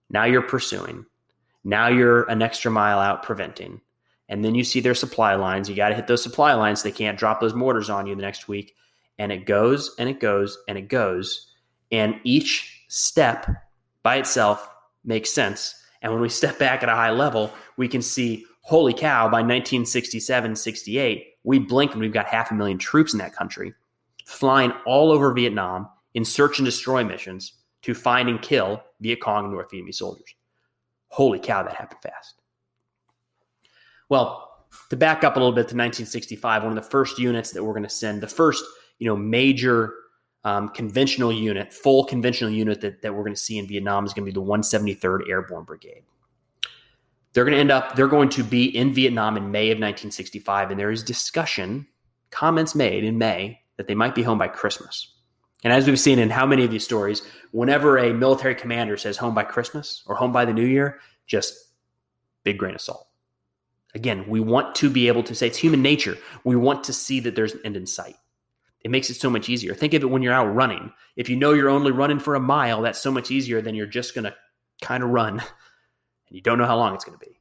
now 0.09 0.23
you're 0.23 0.41
pursuing. 0.41 1.05
Now 1.63 1.89
you're 1.89 2.23
an 2.23 2.41
extra 2.41 2.71
mile 2.71 2.99
out 2.99 3.23
preventing. 3.23 3.81
And 4.29 4.45
then 4.45 4.55
you 4.55 4.63
see 4.63 4.79
their 4.79 4.95
supply 4.95 5.35
lines. 5.35 5.69
You 5.69 5.75
got 5.75 5.89
to 5.89 5.95
hit 5.95 6.07
those 6.07 6.23
supply 6.23 6.53
lines. 6.53 6.83
They 6.83 6.91
can't 6.91 7.19
drop 7.19 7.41
those 7.41 7.53
mortars 7.53 7.89
on 7.89 8.07
you 8.07 8.15
the 8.15 8.21
next 8.21 8.47
week. 8.47 8.75
And 9.19 9.31
it 9.31 9.45
goes 9.45 9.93
and 9.99 10.07
it 10.07 10.21
goes 10.21 10.57
and 10.69 10.77
it 10.77 10.87
goes. 10.87 11.51
And 11.91 12.15
each 12.23 12.85
step 12.87 13.45
by 14.03 14.15
itself 14.15 14.67
makes 15.03 15.31
sense 15.31 15.80
and 16.01 16.11
when 16.11 16.21
we 16.21 16.29
step 16.29 16.57
back 16.57 16.83
at 16.83 16.89
a 16.89 16.95
high 16.95 17.11
level, 17.11 17.53
we 17.77 17.87
can 17.87 18.01
see, 18.01 18.45
holy 18.61 18.93
cow, 18.93 19.25
by 19.25 19.41
1967, 19.41 20.55
68, 20.55 21.27
we 21.43 21.59
blink 21.59 21.91
and 21.91 22.01
we've 22.01 22.13
got 22.13 22.27
half 22.27 22.51
a 22.51 22.53
million 22.53 22.77
troops 22.77 23.13
in 23.13 23.19
that 23.19 23.35
country 23.35 23.73
flying 24.25 24.71
all 24.85 25.11
over 25.11 25.33
Vietnam 25.33 25.89
in 26.13 26.23
search 26.23 26.59
and 26.59 26.65
destroy 26.65 27.03
missions 27.03 27.53
to 27.81 27.93
find 27.93 28.29
and 28.29 28.41
kill 28.41 28.81
Viet 28.99 29.21
Cong 29.21 29.45
and 29.45 29.53
North 29.53 29.71
Vietnamese 29.71 29.95
soldiers. 29.95 30.35
Holy 31.07 31.39
cow, 31.39 31.63
that 31.63 31.75
happened 31.75 32.01
fast. 32.01 32.35
Well, 34.09 34.47
to 34.89 34.95
back 34.95 35.23
up 35.23 35.35
a 35.35 35.39
little 35.39 35.51
bit 35.51 35.67
to 35.67 35.75
1965, 35.75 36.63
one 36.63 36.77
of 36.77 36.83
the 36.83 36.89
first 36.89 37.19
units 37.19 37.51
that 37.51 37.63
we're 37.63 37.73
going 37.73 37.83
to 37.83 37.89
send, 37.89 38.21
the 38.21 38.27
first, 38.27 38.63
you 38.99 39.07
know, 39.07 39.15
major 39.15 39.93
um, 40.43 40.69
conventional 40.69 41.31
unit, 41.31 41.71
full 41.71 42.03
conventional 42.05 42.51
unit 42.51 42.81
that, 42.81 43.01
that 43.01 43.13
we're 43.13 43.23
going 43.23 43.35
to 43.35 43.39
see 43.39 43.57
in 43.57 43.67
Vietnam 43.67 44.05
is 44.05 44.13
going 44.13 44.25
to 44.25 44.31
be 44.31 44.33
the 44.33 44.45
173rd 44.45 45.29
Airborne 45.29 45.63
Brigade. 45.63 46.03
They're 47.33 47.45
going 47.45 47.55
to 47.55 47.59
end 47.59 47.71
up, 47.71 47.95
they're 47.95 48.07
going 48.07 48.29
to 48.29 48.43
be 48.43 48.65
in 48.75 48.93
Vietnam 48.93 49.37
in 49.37 49.51
May 49.51 49.67
of 49.67 49.75
1965. 49.75 50.71
And 50.71 50.79
there 50.79 50.91
is 50.91 51.03
discussion, 51.03 51.87
comments 52.29 52.75
made 52.75 53.03
in 53.03 53.17
May 53.17 53.59
that 53.77 53.87
they 53.87 53.95
might 53.95 54.15
be 54.15 54.23
home 54.23 54.37
by 54.37 54.47
Christmas. 54.47 55.13
And 55.63 55.71
as 55.71 55.87
we've 55.87 55.99
seen 55.99 56.19
in 56.19 56.29
how 56.29 56.45
many 56.45 56.63
of 56.65 56.71
these 56.71 56.83
stories, 56.83 57.21
whenever 57.51 57.97
a 57.97 58.13
military 58.13 58.55
commander 58.55 58.97
says 58.97 59.17
home 59.17 59.35
by 59.35 59.43
Christmas 59.43 60.03
or 60.07 60.15
home 60.15 60.31
by 60.31 60.43
the 60.43 60.53
new 60.53 60.65
year, 60.65 60.99
just 61.27 61.55
big 62.43 62.57
grain 62.57 62.75
of 62.75 62.81
salt. 62.81 63.07
Again, 63.93 64.25
we 64.27 64.39
want 64.39 64.75
to 64.75 64.89
be 64.89 65.07
able 65.07 65.23
to 65.23 65.35
say 65.35 65.47
it's 65.47 65.57
human 65.57 65.81
nature. 65.81 66.17
We 66.43 66.55
want 66.55 66.83
to 66.85 66.93
see 66.93 67.19
that 67.21 67.35
there's 67.35 67.53
an 67.53 67.61
end 67.65 67.77
in 67.77 67.85
sight. 67.85 68.15
It 68.83 68.91
makes 68.91 69.09
it 69.09 69.15
so 69.15 69.29
much 69.29 69.49
easier. 69.49 69.73
Think 69.73 69.93
of 69.93 70.01
it 70.01 70.09
when 70.09 70.21
you're 70.21 70.33
out 70.33 70.53
running. 70.53 70.91
If 71.15 71.29
you 71.29 71.35
know 71.35 71.53
you're 71.53 71.69
only 71.69 71.91
running 71.91 72.19
for 72.19 72.35
a 72.35 72.39
mile, 72.39 72.81
that's 72.81 73.01
so 73.01 73.11
much 73.11 73.29
easier 73.29 73.61
than 73.61 73.75
you're 73.75 73.85
just 73.85 74.15
going 74.15 74.25
to 74.25 74.35
kind 74.81 75.03
of 75.03 75.09
run 75.09 75.39
and 75.39 75.41
you 76.29 76.41
don't 76.41 76.57
know 76.57 76.65
how 76.65 76.77
long 76.77 76.95
it's 76.95 77.05
going 77.05 77.17
to 77.17 77.25
be. 77.25 77.39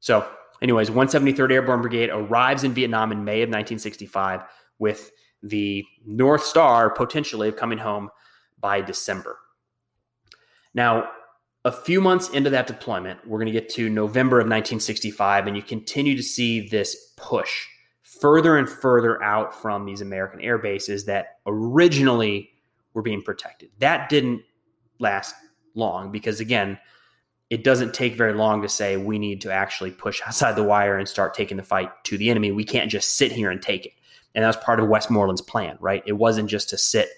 So, 0.00 0.28
anyways, 0.62 0.90
173rd 0.90 1.52
Airborne 1.52 1.82
Brigade 1.82 2.10
arrives 2.10 2.64
in 2.64 2.72
Vietnam 2.72 3.12
in 3.12 3.24
May 3.24 3.42
of 3.42 3.48
1965 3.48 4.42
with 4.78 5.12
the 5.42 5.84
North 6.04 6.44
Star 6.44 6.90
potentially 6.90 7.48
of 7.48 7.56
coming 7.56 7.78
home 7.78 8.10
by 8.58 8.80
December. 8.80 9.38
Now, 10.74 11.10
a 11.64 11.72
few 11.72 12.00
months 12.00 12.30
into 12.30 12.50
that 12.50 12.66
deployment, 12.66 13.26
we're 13.26 13.38
going 13.38 13.52
to 13.52 13.52
get 13.52 13.68
to 13.70 13.90
November 13.90 14.36
of 14.38 14.44
1965, 14.44 15.46
and 15.46 15.56
you 15.56 15.62
continue 15.62 16.16
to 16.16 16.22
see 16.22 16.68
this 16.68 17.12
push 17.16 17.66
further 18.20 18.56
and 18.56 18.68
further 18.68 19.22
out 19.22 19.54
from 19.54 19.84
these 19.84 20.00
American 20.00 20.40
air 20.40 20.58
bases 20.58 21.04
that 21.06 21.38
originally 21.46 22.50
were 22.94 23.02
being 23.02 23.22
protected. 23.22 23.70
That 23.78 24.08
didn't 24.08 24.42
last 24.98 25.34
long 25.74 26.10
because, 26.12 26.40
again, 26.40 26.78
it 27.48 27.64
doesn't 27.64 27.94
take 27.94 28.14
very 28.14 28.32
long 28.32 28.62
to 28.62 28.68
say 28.68 28.96
we 28.96 29.18
need 29.18 29.40
to 29.42 29.52
actually 29.52 29.90
push 29.90 30.20
outside 30.26 30.56
the 30.56 30.62
wire 30.62 30.98
and 30.98 31.08
start 31.08 31.34
taking 31.34 31.56
the 31.56 31.62
fight 31.62 31.90
to 32.04 32.18
the 32.18 32.30
enemy. 32.30 32.52
We 32.52 32.64
can't 32.64 32.90
just 32.90 33.16
sit 33.16 33.32
here 33.32 33.50
and 33.50 33.60
take 33.60 33.86
it. 33.86 33.92
And 34.34 34.44
that 34.44 34.48
was 34.48 34.56
part 34.56 34.78
of 34.78 34.88
Westmoreland's 34.88 35.42
plan, 35.42 35.76
right? 35.80 36.04
It 36.06 36.12
wasn't 36.12 36.48
just 36.48 36.68
to 36.70 36.78
sit 36.78 37.08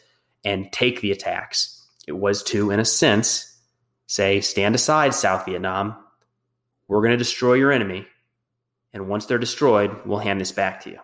and 0.45 0.73
take 0.73 1.01
the 1.01 1.13
attacks, 1.13 1.87
it 2.09 2.13
was 2.13 2.43
to, 2.43 2.73
in 2.73 2.81
a 2.81 2.85
sense, 2.85 3.57
say, 4.09 4.41
stand 4.41 4.75
aside, 4.75 5.15
South 5.15 5.47
Vietnam. 5.47 5.95
We're 6.89 7.01
going 7.01 7.13
to 7.13 7.17
destroy 7.17 7.55
your 7.55 7.71
enemy. 7.71 8.07
And 8.93 9.09
once 9.09 9.27
they're 9.27 9.39
destroyed, 9.39 9.97
we'll 10.05 10.19
hand 10.19 10.41
this 10.41 10.53
back 10.53 10.83
to 10.83 10.91
you. 10.91 10.99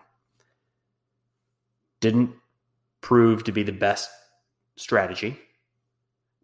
Didn't 2.01 2.31
prove 3.01 3.43
to 3.45 3.51
be 3.51 3.63
the 3.63 3.71
best 3.71 4.09
strategy. 4.75 5.37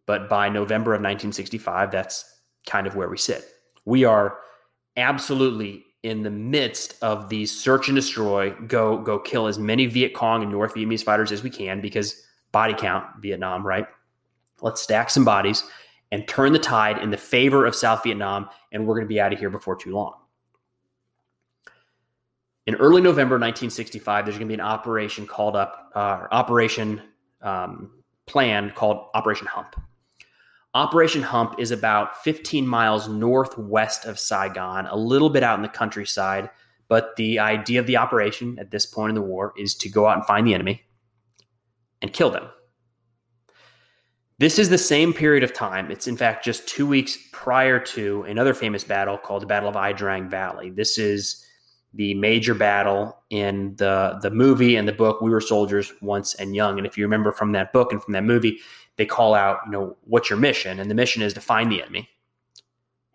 But 0.05 0.29
by 0.29 0.49
November 0.49 0.91
of 0.91 0.99
1965, 0.99 1.91
that's 1.91 2.39
kind 2.65 2.87
of 2.87 2.95
where 2.95 3.09
we 3.09 3.17
sit. 3.17 3.45
We 3.85 4.03
are 4.03 4.37
absolutely 4.97 5.85
in 6.03 6.21
the 6.21 6.29
midst 6.29 6.95
of 7.01 7.29
the 7.29 7.45
search 7.47 7.87
and 7.87 7.95
destroy, 7.95 8.51
go 8.67 8.99
go 8.99 9.17
kill 9.17 9.47
as 9.47 9.57
many 9.57 9.87
Viet 9.87 10.13
Cong 10.13 10.43
and 10.43 10.51
North 10.51 10.75
Vietnamese 10.75 11.03
fighters 11.03 11.31
as 11.31 11.41
we 11.41 11.49
can 11.49 11.81
because 11.81 12.23
body 12.51 12.75
count, 12.75 13.05
Vietnam, 13.21 13.65
right? 13.65 13.87
Let's 14.61 14.81
stack 14.81 15.09
some 15.09 15.25
bodies 15.25 15.63
and 16.11 16.27
turn 16.27 16.53
the 16.53 16.59
tide 16.59 16.99
in 16.99 17.09
the 17.09 17.17
favor 17.17 17.65
of 17.65 17.75
South 17.75 18.03
Vietnam, 18.03 18.47
and 18.71 18.85
we're 18.85 18.93
going 18.93 19.05
to 19.05 19.09
be 19.09 19.19
out 19.19 19.33
of 19.33 19.39
here 19.39 19.49
before 19.49 19.75
too 19.75 19.93
long. 19.93 20.13
In 22.67 22.75
early 22.75 23.01
November 23.01 23.35
1965, 23.35 24.25
there's 24.25 24.37
going 24.37 24.47
to 24.47 24.51
be 24.51 24.59
an 24.59 24.65
operation 24.65 25.27
called 25.27 25.55
up, 25.55 25.91
uh, 25.93 26.25
operation 26.31 27.01
um, 27.41 27.91
plan 28.25 28.71
called 28.71 29.07
Operation 29.13 29.45
Hump. 29.47 29.75
Operation 30.73 31.21
Hump 31.21 31.55
is 31.59 31.71
about 31.71 32.23
15 32.23 32.67
miles 32.67 33.07
northwest 33.07 34.05
of 34.05 34.19
Saigon, 34.19 34.87
a 34.87 34.95
little 34.95 35.29
bit 35.29 35.43
out 35.43 35.57
in 35.57 35.61
the 35.61 35.69
countryside. 35.69 36.49
But 36.87 37.15
the 37.15 37.39
idea 37.39 37.79
of 37.79 37.87
the 37.87 37.97
operation 37.97 38.57
at 38.59 38.71
this 38.71 38.85
point 38.85 39.09
in 39.09 39.15
the 39.15 39.21
war 39.21 39.53
is 39.57 39.75
to 39.75 39.89
go 39.89 40.07
out 40.07 40.17
and 40.17 40.25
find 40.25 40.45
the 40.45 40.53
enemy 40.53 40.83
and 42.01 42.13
kill 42.13 42.29
them. 42.29 42.47
This 44.37 44.59
is 44.59 44.69
the 44.69 44.77
same 44.77 45.13
period 45.13 45.43
of 45.43 45.53
time. 45.53 45.89
It's 45.89 46.07
in 46.07 46.17
fact 46.17 46.43
just 46.43 46.67
two 46.67 46.85
weeks 46.85 47.17
prior 47.31 47.79
to 47.79 48.23
another 48.23 48.53
famous 48.53 48.83
battle 48.83 49.17
called 49.17 49.43
the 49.43 49.47
Battle 49.47 49.69
of 49.69 49.75
Ia 49.75 49.93
Drang 49.93 50.29
Valley. 50.29 50.71
This 50.71 50.97
is 50.97 51.45
the 51.95 52.13
major 52.13 52.53
battle 52.53 53.17
in 53.29 53.75
the 53.77 54.19
the 54.21 54.29
movie 54.29 54.75
and 54.75 54.87
the 54.87 54.93
book 54.93 55.21
We 55.21 55.29
Were 55.29 55.41
Soldiers 55.41 55.91
Once 56.01 56.35
and 56.35 56.55
Young. 56.55 56.77
And 56.77 56.85
if 56.85 56.97
you 56.97 57.05
remember 57.05 57.31
from 57.31 57.53
that 57.53 57.73
book 57.73 57.91
and 57.91 58.03
from 58.03 58.13
that 58.13 58.23
movie, 58.23 58.59
they 58.97 59.05
call 59.05 59.33
out, 59.33 59.59
you 59.65 59.71
know, 59.71 59.97
what's 60.03 60.29
your 60.29 60.39
mission? 60.39 60.79
And 60.79 60.91
the 60.91 60.95
mission 60.95 61.21
is 61.21 61.33
to 61.33 61.41
find 61.41 61.71
the 61.71 61.81
enemy 61.81 62.09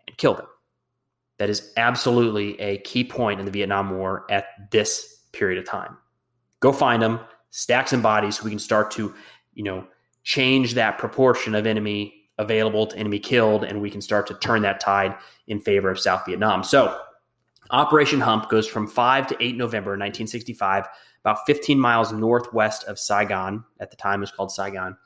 and 0.08 0.16
kill 0.16 0.34
them. 0.34 0.46
That 1.38 1.48
is 1.50 1.72
absolutely 1.76 2.58
a 2.60 2.78
key 2.78 3.04
point 3.04 3.40
in 3.40 3.46
the 3.46 3.52
Vietnam 3.52 3.90
War 3.90 4.26
at 4.30 4.70
this 4.70 5.20
period 5.32 5.58
of 5.58 5.64
time. 5.64 5.96
Go 6.60 6.72
find 6.72 7.02
them, 7.02 7.20
stacks 7.50 7.92
and 7.92 8.02
bodies 8.02 8.36
so 8.36 8.44
we 8.44 8.50
can 8.50 8.58
start 8.58 8.90
to, 8.92 9.14
you 9.54 9.62
know, 9.62 9.86
change 10.22 10.74
that 10.74 10.98
proportion 10.98 11.54
of 11.54 11.66
enemy 11.66 12.14
available 12.38 12.86
to 12.86 12.96
enemy 12.96 13.18
killed, 13.18 13.64
and 13.64 13.80
we 13.80 13.90
can 13.90 14.00
start 14.00 14.26
to 14.26 14.34
turn 14.34 14.62
that 14.62 14.80
tide 14.80 15.14
in 15.46 15.60
favor 15.60 15.90
of 15.90 15.98
South 15.98 16.24
Vietnam. 16.26 16.64
So, 16.64 16.98
Operation 17.70 18.20
Hump 18.20 18.48
goes 18.48 18.66
from 18.66 18.86
5 18.86 19.26
to 19.28 19.36
8 19.42 19.56
November 19.56 19.92
1965, 19.92 20.86
about 21.24 21.38
15 21.46 21.78
miles 21.78 22.12
northwest 22.12 22.84
of 22.84 22.98
Saigon. 22.98 23.64
At 23.80 23.90
the 23.90 23.96
time, 23.96 24.20
it 24.20 24.22
was 24.22 24.30
called 24.30 24.52
Saigon. 24.52 24.96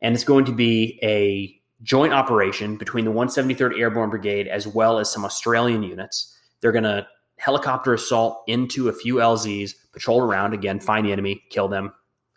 And 0.00 0.14
it's 0.14 0.24
going 0.24 0.44
to 0.44 0.52
be 0.52 0.98
a 1.02 1.60
joint 1.82 2.12
operation 2.12 2.76
between 2.76 3.04
the 3.04 3.12
173rd 3.12 3.78
Airborne 3.78 4.10
Brigade 4.10 4.48
as 4.48 4.66
well 4.66 4.98
as 4.98 5.10
some 5.10 5.24
Australian 5.24 5.82
units. 5.82 6.36
They're 6.60 6.72
going 6.72 6.84
to 6.84 7.06
helicopter 7.36 7.94
assault 7.94 8.44
into 8.46 8.88
a 8.88 8.92
few 8.92 9.16
LZs, 9.16 9.74
patrol 9.92 10.20
around, 10.20 10.54
again, 10.54 10.80
find 10.80 11.06
the 11.06 11.12
enemy, 11.12 11.42
kill 11.50 11.68
them, 11.68 11.92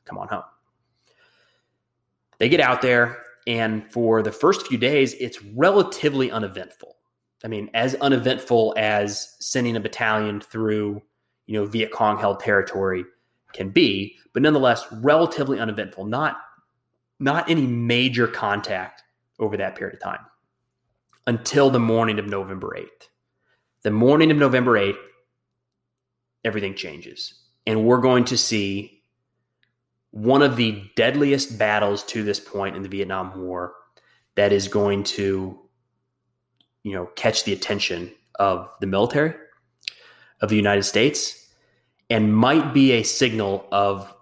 come 0.05 0.17
on 0.17 0.27
home. 0.27 0.43
They 2.39 2.49
get 2.49 2.59
out 2.59 2.81
there, 2.81 3.23
and 3.47 3.91
for 3.91 4.21
the 4.21 4.31
first 4.31 4.67
few 4.67 4.77
days, 4.77 5.13
it's 5.15 5.41
relatively 5.43 6.29
uneventful. 6.29 6.96
I 7.43 7.47
mean, 7.47 7.69
as 7.73 7.95
uneventful 7.95 8.73
as 8.77 9.35
sending 9.39 9.75
a 9.75 9.79
battalion 9.79 10.41
through, 10.41 11.01
you 11.45 11.59
know, 11.59 11.65
Viet 11.65 11.91
Cong 11.91 12.17
held 12.17 12.39
territory 12.39 13.05
can 13.53 13.69
be, 13.69 14.15
but 14.33 14.41
nonetheless 14.41 14.85
relatively 14.91 15.59
uneventful. 15.59 16.05
Not 16.05 16.37
not 17.19 17.49
any 17.49 17.65
major 17.65 18.27
contact 18.27 19.03
over 19.39 19.57
that 19.57 19.75
period 19.75 19.95
of 19.95 20.01
time 20.01 20.25
until 21.25 21.69
the 21.69 21.79
morning 21.79 22.19
of 22.19 22.27
November 22.27 22.75
8th. 22.77 23.07
The 23.83 23.91
morning 23.91 24.31
of 24.31 24.37
November 24.37 24.73
8th, 24.73 24.97
everything 26.43 26.75
changes. 26.75 27.33
And 27.65 27.85
we're 27.85 28.01
going 28.01 28.25
to 28.25 28.37
see 28.37 29.01
one 30.11 30.41
of 30.41 30.55
the 30.55 30.83
deadliest 30.95 31.57
battles 31.57 32.03
to 32.05 32.23
this 32.23 32.39
point 32.39 32.75
in 32.75 32.83
the 32.83 32.89
Vietnam 32.89 33.39
War 33.43 33.73
that 34.35 34.53
is 34.53 34.67
going 34.67 35.03
to, 35.03 35.59
you 36.87 36.93
know, 36.93 37.07
catch 37.17 37.43
the 37.43 37.51
attention 37.51 38.09
of 38.35 38.73
the 38.79 38.87
military 38.87 39.33
of 40.39 40.47
the 40.47 40.55
United 40.55 40.83
States 40.83 41.49
and 42.09 42.33
might 42.33 42.73
be 42.73 42.93
a 42.93 43.03
signal 43.03 43.67
of 43.73 44.15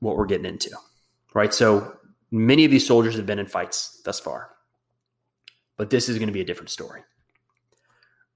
what 0.00 0.16
we're 0.16 0.26
getting 0.26 0.46
into. 0.46 0.70
Right. 1.32 1.54
So 1.54 1.96
many 2.32 2.64
of 2.64 2.72
these 2.72 2.84
soldiers 2.84 3.14
have 3.14 3.24
been 3.24 3.38
in 3.38 3.46
fights 3.46 4.02
thus 4.04 4.18
far, 4.18 4.50
but 5.76 5.90
this 5.90 6.08
is 6.08 6.18
going 6.18 6.26
to 6.26 6.32
be 6.32 6.40
a 6.40 6.44
different 6.44 6.70
story. 6.70 7.02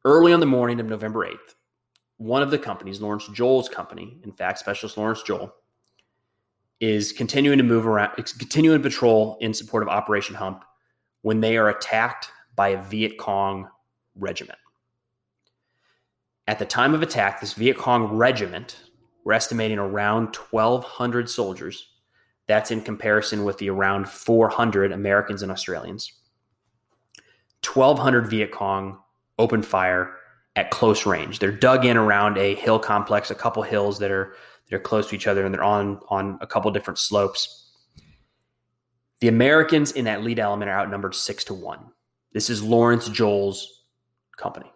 Early 0.04 0.32
on 0.32 0.38
the 0.38 0.46
morning 0.46 0.78
of 0.78 0.86
November 0.86 1.26
8th, 1.26 1.56
one 2.18 2.42
of 2.42 2.52
the 2.52 2.58
companies, 2.58 3.00
Lawrence 3.00 3.26
Joel's 3.32 3.68
company, 3.68 4.20
in 4.22 4.30
fact, 4.30 4.60
Specialist 4.60 4.96
Lawrence 4.96 5.24
Joel, 5.24 5.52
is 6.78 7.10
continuing 7.10 7.58
to 7.58 7.64
move 7.64 7.84
around, 7.84 8.14
continuing 8.14 8.80
patrol 8.80 9.38
in 9.40 9.52
support 9.52 9.82
of 9.82 9.88
Operation 9.88 10.36
Hump 10.36 10.64
when 11.22 11.40
they 11.40 11.56
are 11.56 11.70
attacked 11.70 12.30
by 12.56 12.68
a 12.68 12.82
Viet 12.82 13.18
Cong 13.18 13.68
regiment. 14.16 14.58
At 16.48 16.58
the 16.58 16.64
time 16.64 16.94
of 16.94 17.02
attack, 17.02 17.40
this 17.40 17.54
Viet 17.54 17.76
Cong 17.76 18.16
regiment, 18.16 18.76
we're 19.24 19.34
estimating 19.34 19.78
around 19.78 20.34
1,200 20.36 21.28
soldiers. 21.28 21.88
That's 22.46 22.70
in 22.70 22.80
comparison 22.80 23.44
with 23.44 23.58
the 23.58 23.70
around 23.70 24.08
400 24.08 24.92
Americans 24.92 25.42
and 25.42 25.50
Australians. 25.50 26.12
1,200 27.64 28.28
Viet 28.28 28.52
Cong 28.52 28.98
open 29.38 29.62
fire 29.62 30.16
at 30.54 30.70
close 30.70 31.04
range. 31.04 31.38
They're 31.38 31.52
dug 31.52 31.84
in 31.84 31.96
around 31.96 32.38
a 32.38 32.54
hill 32.54 32.78
complex, 32.78 33.30
a 33.30 33.34
couple 33.34 33.62
hills 33.62 33.98
that 33.98 34.10
are 34.10 34.34
they're 34.68 34.80
close 34.80 35.08
to 35.08 35.14
each 35.14 35.26
other 35.26 35.44
and 35.44 35.54
they're 35.54 35.62
on 35.62 36.00
on 36.08 36.38
a 36.40 36.46
couple 36.46 36.70
different 36.70 36.98
slopes. 36.98 37.70
The 39.20 39.28
Americans 39.28 39.92
in 39.92 40.04
that 40.06 40.22
lead 40.22 40.38
element 40.38 40.70
are 40.70 40.78
outnumbered 40.78 41.14
six 41.14 41.44
to 41.44 41.54
one. 41.54 41.92
This 42.36 42.50
is 42.50 42.62
Lawrence 42.62 43.08
Joel's 43.08 43.84
company. 44.36 44.70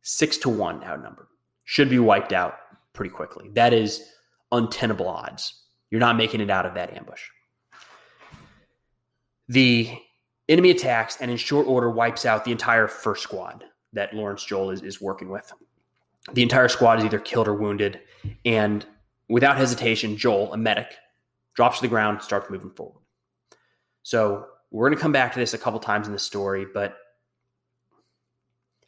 Six 0.00 0.38
to 0.38 0.48
one 0.48 0.82
outnumbered. 0.82 1.26
Should 1.66 1.90
be 1.90 1.98
wiped 1.98 2.32
out 2.32 2.54
pretty 2.94 3.10
quickly. 3.10 3.50
That 3.52 3.74
is 3.74 4.08
untenable 4.52 5.06
odds. 5.06 5.64
You're 5.90 6.00
not 6.00 6.16
making 6.16 6.40
it 6.40 6.48
out 6.48 6.64
of 6.64 6.72
that 6.72 6.96
ambush. 6.96 7.20
The 9.48 9.90
enemy 10.48 10.70
attacks 10.70 11.18
and 11.20 11.30
in 11.30 11.36
short 11.36 11.66
order 11.66 11.90
wipes 11.90 12.24
out 12.24 12.46
the 12.46 12.52
entire 12.52 12.88
first 12.88 13.22
squad 13.22 13.64
that 13.92 14.14
Lawrence 14.14 14.42
Joel 14.42 14.70
is, 14.70 14.80
is 14.80 14.98
working 14.98 15.28
with. 15.28 15.52
The 16.32 16.42
entire 16.42 16.68
squad 16.68 17.00
is 17.00 17.04
either 17.04 17.18
killed 17.18 17.48
or 17.48 17.54
wounded. 17.54 18.00
And 18.46 18.86
without 19.28 19.58
hesitation, 19.58 20.16
Joel, 20.16 20.54
a 20.54 20.56
medic, 20.56 20.94
drops 21.54 21.80
to 21.80 21.82
the 21.82 21.88
ground, 21.88 22.16
and 22.16 22.24
starts 22.24 22.48
moving 22.48 22.70
forward. 22.70 23.02
So 24.04 24.46
we're 24.74 24.88
going 24.88 24.98
to 24.98 25.02
come 25.02 25.12
back 25.12 25.32
to 25.32 25.38
this 25.38 25.54
a 25.54 25.58
couple 25.58 25.78
times 25.78 26.08
in 26.08 26.12
the 26.12 26.18
story, 26.18 26.66
but 26.74 26.96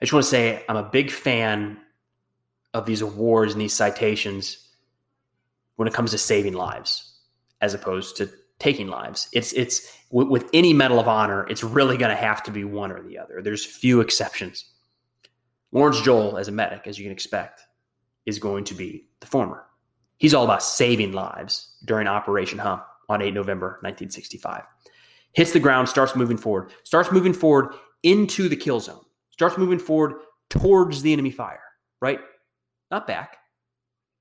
I 0.00 0.04
just 0.04 0.12
want 0.12 0.24
to 0.24 0.28
say 0.28 0.64
I'm 0.68 0.76
a 0.76 0.82
big 0.82 1.12
fan 1.12 1.78
of 2.74 2.86
these 2.86 3.02
awards 3.02 3.52
and 3.52 3.62
these 3.62 3.72
citations 3.72 4.66
when 5.76 5.86
it 5.86 5.94
comes 5.94 6.10
to 6.10 6.18
saving 6.18 6.54
lives 6.54 7.20
as 7.60 7.72
opposed 7.72 8.16
to 8.16 8.28
taking 8.58 8.88
lives. 8.88 9.28
It's 9.32 9.52
it's 9.52 9.96
with, 10.10 10.26
with 10.26 10.50
any 10.52 10.72
medal 10.72 10.98
of 10.98 11.06
honor, 11.06 11.46
it's 11.46 11.62
really 11.62 11.96
going 11.96 12.10
to 12.10 12.20
have 12.20 12.42
to 12.42 12.50
be 12.50 12.64
one 12.64 12.90
or 12.90 13.00
the 13.00 13.16
other. 13.16 13.40
There's 13.40 13.64
few 13.64 14.00
exceptions. 14.00 14.64
Lawrence 15.70 16.00
Joel, 16.00 16.36
as 16.36 16.48
a 16.48 16.52
medic, 16.52 16.88
as 16.88 16.98
you 16.98 17.04
can 17.04 17.12
expect, 17.12 17.60
is 18.24 18.40
going 18.40 18.64
to 18.64 18.74
be 18.74 19.06
the 19.20 19.26
former. 19.28 19.64
He's 20.18 20.34
all 20.34 20.44
about 20.44 20.64
saving 20.64 21.12
lives 21.12 21.76
during 21.84 22.08
Operation 22.08 22.58
Hump 22.58 22.84
on 23.08 23.22
8 23.22 23.32
November 23.32 23.78
1965. 23.82 24.64
Hits 25.36 25.52
the 25.52 25.60
ground, 25.60 25.86
starts 25.86 26.16
moving 26.16 26.38
forward, 26.38 26.72
starts 26.82 27.12
moving 27.12 27.34
forward 27.34 27.74
into 28.02 28.48
the 28.48 28.56
kill 28.56 28.80
zone, 28.80 29.02
starts 29.30 29.58
moving 29.58 29.78
forward 29.78 30.14
towards 30.48 31.02
the 31.02 31.12
enemy 31.12 31.30
fire, 31.30 31.60
right? 32.00 32.20
Not 32.90 33.06
back, 33.06 33.36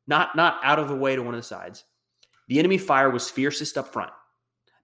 not, 0.08 0.36
not 0.36 0.60
out 0.62 0.78
of 0.78 0.90
the 0.90 0.96
way 0.96 1.16
to 1.16 1.22
one 1.24 1.34
of 1.34 1.40
the 1.40 1.48
sides. 1.48 1.86
The 2.50 2.60
enemy 2.60 2.78
fire 2.78 3.10
was 3.10 3.30
fiercest 3.30 3.78
up 3.78 3.94
front. 3.94 4.12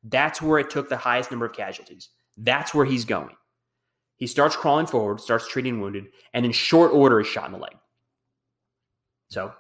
That's 0.06 0.42
where 0.42 0.58
it 0.58 0.70
took 0.70 0.88
the 0.88 0.96
highest 0.96 1.32
number 1.32 1.46
of 1.46 1.52
casualties. 1.52 2.08
That's 2.38 2.74
where 2.74 2.86
he's 2.86 3.04
going. 3.04 3.36
He 4.16 4.26
starts 4.26 4.56
crawling 4.56 4.86
forward, 4.86 5.20
starts 5.20 5.50
treating 5.50 5.82
wounded, 5.82 6.06
and 6.34 6.46
in 6.46 6.54
short 6.54 6.94
order 6.94 7.20
is 7.20 7.28
shot 7.28 7.48
in 7.48 7.52
the 7.52 7.58
leg. 7.58 7.76
So 9.28 9.52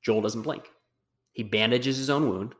Joel 0.00 0.20
doesn't 0.22 0.42
blink. 0.42 0.70
He 1.32 1.42
bandages 1.42 1.96
his 1.96 2.08
own 2.08 2.28
wound. 2.28 2.54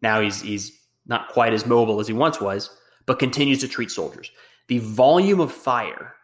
Now 0.00 0.22
he's 0.22 0.40
he's 0.40 0.80
not 1.06 1.28
quite 1.28 1.52
as 1.52 1.66
mobile 1.66 2.00
as 2.00 2.06
he 2.06 2.12
once 2.12 2.40
was, 2.40 2.70
but 3.06 3.18
continues 3.18 3.60
to 3.60 3.68
treat 3.68 3.90
soldiers. 3.90 4.30
The 4.68 4.78
volume 4.78 5.40
of 5.40 5.52
fire 5.52 6.14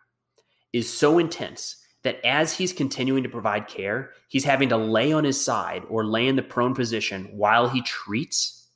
is 0.72 0.92
so 0.92 1.18
intense 1.18 1.76
that 2.02 2.24
as 2.24 2.56
he's 2.56 2.72
continuing 2.72 3.22
to 3.22 3.28
provide 3.28 3.68
care, 3.68 4.12
he's 4.28 4.44
having 4.44 4.70
to 4.70 4.76
lay 4.76 5.12
on 5.12 5.24
his 5.24 5.42
side 5.42 5.82
or 5.90 6.04
lay 6.04 6.26
in 6.26 6.36
the 6.36 6.42
prone 6.42 6.74
position 6.74 7.28
while 7.32 7.68
he 7.68 7.82
treats 7.82 8.68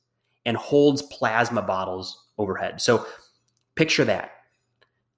and 0.45 0.55
holds 0.55 1.01
plasma 1.03 1.61
bottles 1.61 2.25
overhead. 2.37 2.79
So 2.79 3.07
picture 3.75 4.05
that. 4.05 4.31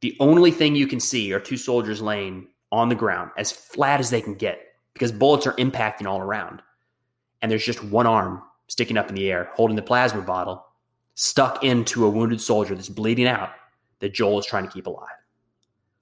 The 0.01 0.15
only 0.19 0.51
thing 0.51 0.75
you 0.75 0.87
can 0.87 0.99
see 0.99 1.33
are 1.33 1.39
two 1.39 1.57
soldiers 1.57 2.01
laying 2.01 2.47
on 2.71 2.87
the 2.87 2.95
ground 2.95 3.31
as 3.37 3.51
flat 3.51 3.99
as 3.99 4.09
they 4.09 4.21
can 4.21 4.35
get 4.35 4.61
because 4.93 5.11
bullets 5.11 5.47
are 5.47 5.53
impacting 5.53 6.05
all 6.05 6.19
around. 6.19 6.61
And 7.41 7.51
there's 7.51 7.65
just 7.65 7.83
one 7.83 8.07
arm 8.07 8.41
sticking 8.67 8.97
up 8.97 9.09
in 9.09 9.15
the 9.15 9.29
air 9.29 9.49
holding 9.55 9.75
the 9.75 9.81
plasma 9.81 10.21
bottle 10.21 10.65
stuck 11.19 11.63
into 11.63 12.05
a 12.05 12.09
wounded 12.09 12.39
soldier 12.39 12.75
that's 12.75 12.89
bleeding 12.89 13.25
out 13.27 13.49
that 13.99 14.13
Joel 14.13 14.37
is 14.37 14.45
trying 14.45 14.67
to 14.67 14.71
keep 14.71 14.85
alive. 14.85 15.07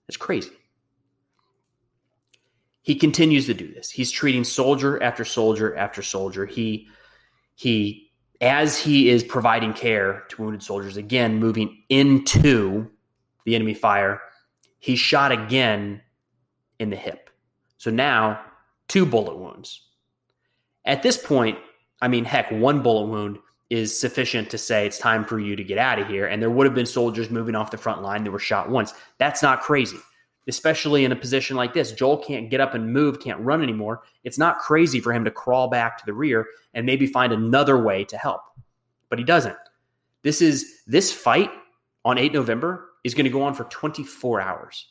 It's 0.09 0.17
crazy. 0.17 0.51
He 2.81 2.95
continues 2.95 3.45
to 3.45 3.53
do 3.53 3.73
this. 3.73 3.89
He's 3.89 4.11
treating 4.11 4.43
soldier 4.43 5.01
after 5.01 5.23
soldier 5.23 5.73
after 5.77 6.03
soldier. 6.03 6.45
He 6.45 6.89
he 7.55 8.11
as 8.41 8.77
he 8.77 9.07
is 9.07 9.23
providing 9.23 9.73
care 9.73 10.25
to 10.29 10.41
wounded 10.41 10.61
soldiers 10.61 10.97
again 10.97 11.39
moving 11.39 11.83
into 11.87 12.91
the 13.45 13.55
enemy 13.55 13.73
fire, 13.73 14.21
he's 14.79 14.99
shot 14.99 15.31
again 15.31 16.01
in 16.77 16.89
the 16.89 16.97
hip. 16.97 17.29
So 17.77 17.89
now, 17.89 18.41
two 18.89 19.05
bullet 19.05 19.37
wounds. 19.37 19.81
At 20.83 21.03
this 21.03 21.17
point, 21.17 21.57
I 22.01 22.09
mean, 22.09 22.25
heck, 22.25 22.51
one 22.51 22.83
bullet 22.83 23.07
wound 23.07 23.39
is 23.69 23.97
sufficient 23.97 24.49
to 24.51 24.57
say 24.57 24.85
it's 24.85 24.99
time 24.99 25.25
for 25.25 25.39
you 25.39 25.55
to 25.55 25.63
get 25.63 25.77
out 25.77 25.99
of 25.99 26.07
here. 26.07 26.27
And 26.27 26.41
there 26.41 26.51
would 26.51 26.65
have 26.65 26.75
been 26.75 26.85
soldiers 26.85 27.29
moving 27.29 27.55
off 27.55 27.71
the 27.71 27.77
front 27.77 28.03
line 28.03 28.23
that 28.23 28.31
were 28.31 28.39
shot 28.39 28.69
once. 28.69 28.93
That's 29.17 29.41
not 29.41 29.61
crazy, 29.61 29.97
especially 30.47 31.03
in 31.03 31.11
a 31.11 31.15
position 31.15 31.57
like 31.57 31.73
this. 31.73 31.91
Joel 31.91 32.17
can't 32.17 32.49
get 32.49 32.61
up 32.61 32.75
and 32.75 32.93
move, 32.93 33.19
can't 33.19 33.39
run 33.39 33.63
anymore. 33.63 34.03
It's 34.23 34.37
not 34.37 34.59
crazy 34.59 34.99
for 34.99 35.11
him 35.13 35.25
to 35.25 35.31
crawl 35.31 35.67
back 35.67 35.97
to 35.97 36.05
the 36.05 36.13
rear 36.13 36.45
and 36.73 36.85
maybe 36.85 37.07
find 37.07 37.33
another 37.33 37.81
way 37.81 38.03
to 38.05 38.17
help. 38.17 38.41
But 39.09 39.19
he 39.19 39.25
doesn't. 39.25 39.57
This 40.21 40.41
is 40.41 40.81
this 40.85 41.11
fight 41.11 41.51
on 42.03 42.17
8 42.17 42.33
November 42.33 42.89
is 43.03 43.13
going 43.13 43.25
to 43.25 43.31
go 43.31 43.43
on 43.43 43.53
for 43.53 43.65
24 43.65 44.41
hours. 44.41 44.87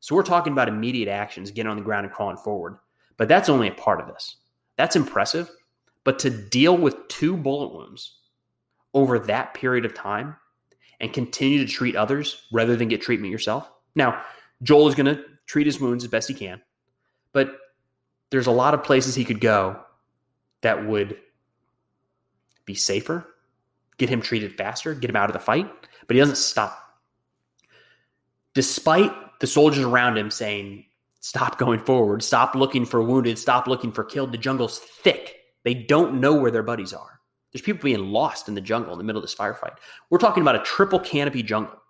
So 0.00 0.14
we're 0.14 0.22
talking 0.22 0.52
about 0.52 0.68
immediate 0.68 1.08
actions, 1.08 1.50
getting 1.50 1.70
on 1.70 1.76
the 1.76 1.82
ground 1.82 2.06
and 2.06 2.14
crawling 2.14 2.36
forward. 2.36 2.78
But 3.16 3.28
that's 3.28 3.48
only 3.48 3.68
a 3.68 3.72
part 3.72 4.00
of 4.00 4.06
this. 4.06 4.36
That's 4.76 4.94
impressive. 4.94 5.50
But 6.08 6.18
to 6.20 6.30
deal 6.30 6.74
with 6.74 7.06
two 7.08 7.36
bullet 7.36 7.74
wounds 7.74 8.16
over 8.94 9.18
that 9.18 9.52
period 9.52 9.84
of 9.84 9.92
time 9.92 10.36
and 11.00 11.12
continue 11.12 11.58
to 11.58 11.70
treat 11.70 11.96
others 11.96 12.46
rather 12.50 12.76
than 12.76 12.88
get 12.88 13.02
treatment 13.02 13.30
yourself. 13.30 13.70
Now, 13.94 14.22
Joel 14.62 14.88
is 14.88 14.94
going 14.94 15.14
to 15.14 15.22
treat 15.44 15.66
his 15.66 15.78
wounds 15.78 16.04
as 16.04 16.08
best 16.08 16.26
he 16.26 16.32
can, 16.32 16.62
but 17.34 17.58
there's 18.30 18.46
a 18.46 18.50
lot 18.50 18.72
of 18.72 18.82
places 18.82 19.14
he 19.14 19.26
could 19.26 19.42
go 19.42 19.78
that 20.62 20.86
would 20.86 21.18
be 22.64 22.74
safer, 22.74 23.26
get 23.98 24.08
him 24.08 24.22
treated 24.22 24.56
faster, 24.56 24.94
get 24.94 25.10
him 25.10 25.16
out 25.16 25.28
of 25.28 25.34
the 25.34 25.38
fight, 25.38 25.70
but 26.06 26.16
he 26.16 26.20
doesn't 26.20 26.36
stop 26.36 26.88
despite 28.54 29.12
the 29.40 29.46
soldiers 29.46 29.84
around 29.84 30.16
him 30.16 30.30
saying, 30.30 30.86
Stop 31.20 31.58
going 31.58 31.80
forward, 31.80 32.22
stop 32.22 32.54
looking 32.54 32.86
for 32.86 33.02
wounded, 33.02 33.38
stop 33.38 33.66
looking 33.66 33.92
for 33.92 34.04
killed. 34.04 34.32
The 34.32 34.38
jungle's 34.38 34.78
thick. 34.78 35.37
They 35.64 35.74
don't 35.74 36.20
know 36.20 36.34
where 36.34 36.50
their 36.50 36.62
buddies 36.62 36.92
are. 36.92 37.20
There's 37.52 37.62
people 37.62 37.82
being 37.82 38.10
lost 38.10 38.48
in 38.48 38.54
the 38.54 38.60
jungle 38.60 38.92
in 38.92 38.98
the 38.98 39.04
middle 39.04 39.22
of 39.22 39.24
this 39.24 39.34
firefight. 39.34 39.76
We're 40.10 40.18
talking 40.18 40.42
about 40.42 40.56
a 40.56 40.62
triple 40.62 41.00
canopy 41.00 41.42
jungle. 41.42 41.80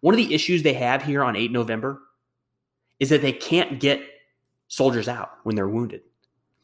One 0.00 0.14
of 0.14 0.18
the 0.18 0.34
issues 0.34 0.62
they 0.62 0.74
have 0.74 1.02
here 1.02 1.22
on 1.22 1.36
8 1.36 1.52
November 1.52 2.00
is 3.00 3.08
that 3.10 3.22
they 3.22 3.32
can't 3.32 3.80
get 3.80 4.00
soldiers 4.68 5.08
out 5.08 5.30
when 5.42 5.56
they're 5.56 5.68
wounded. 5.68 6.02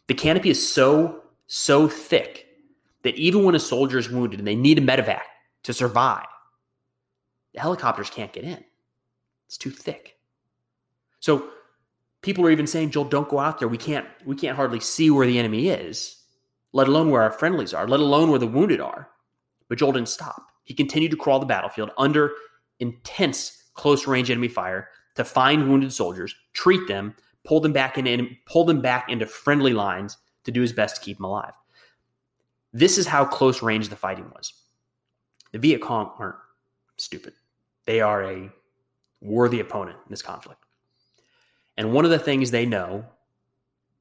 The 0.07 0.14
canopy 0.14 0.51
is 0.51 0.73
so, 0.73 1.23
so 1.47 1.88
thick 1.88 2.47
that 3.03 3.16
even 3.16 3.44
when 3.44 3.55
a 3.55 3.61
soldier 3.61 3.99
is 3.99 4.09
wounded 4.09 4.40
and 4.40 4.47
they 4.47 4.57
need 4.57 4.79
a 4.79 4.81
medevac 4.81 5.23
to 5.64 5.73
survive, 5.73 6.27
the 7.53 7.61
helicopters 7.61 8.11
can't 8.11 8.33
get 8.33 8.44
in. 8.44 8.64
It's 9.47 9.59
too 9.59 9.71
thick. 9.71 10.18
So 11.21 11.51
people 12.22 12.44
are 12.46 12.50
even 12.50 12.66
saying, 12.66 12.90
Joel, 12.90 13.04
don't 13.04 13.28
go 13.28 13.38
out 13.38 13.59
there. 13.59 13.68
We 13.68 13.78
can't 13.78 14.07
we 14.24 14.37
can't 14.37 14.57
hardly 14.57 14.81
see 14.81 15.11
where 15.11 15.26
the 15.26 15.38
enemy 15.38 15.68
is, 15.68 16.16
let 16.72 16.88
alone 16.88 17.11
where 17.11 17.22
our 17.22 17.31
friendlies 17.31 17.74
are, 17.74 17.87
let 17.87 18.00
alone 18.00 18.31
where 18.31 18.38
the 18.38 18.46
wounded 18.46 18.81
are. 18.81 19.09
But 19.68 19.78
Joel 19.78 19.92
didn't 19.92 20.09
stop. 20.09 20.42
He 20.64 20.74
continued 20.74 21.11
to 21.12 21.16
crawl 21.16 21.38
the 21.40 21.46
battlefield 21.46 21.90
under 21.98 22.33
intense 22.81 23.70
close 23.74 24.07
range 24.07 24.31
enemy 24.31 24.48
fire 24.48 24.88
to 25.14 25.24
find 25.24 25.68
wounded 25.68 25.92
soldiers, 25.92 26.35
treat 26.52 26.87
them, 26.88 27.14
pull 27.44 27.61
them 27.61 27.72
back 27.72 27.98
in, 27.98 28.37
pull 28.46 28.64
them 28.64 28.81
back 28.81 29.09
into 29.09 29.26
friendly 29.26 29.72
lines 29.72 30.16
to 30.44 30.50
do 30.50 30.61
his 30.61 30.72
best 30.72 30.96
to 30.96 31.02
keep 31.02 31.16
them 31.16 31.24
alive. 31.24 31.52
This 32.72 32.98
is 32.98 33.07
how 33.07 33.24
close 33.24 33.62
range 33.62 33.88
the 33.88 33.96
fighting 33.96 34.31
was. 34.35 34.52
The 35.52 35.59
Viet 35.59 35.81
Cong 35.81 36.12
aren't 36.18 36.37
stupid. 36.98 37.33
They 37.87 38.00
are 38.00 38.22
a 38.22 38.50
worthy 39.20 39.61
opponent 39.61 39.96
in 39.96 40.11
this 40.11 40.22
conflict. 40.22 40.62
And 41.79 41.93
one 41.93 42.05
of 42.05 42.11
the 42.11 42.19
things 42.19 42.51
they 42.51 42.67
know 42.67 43.07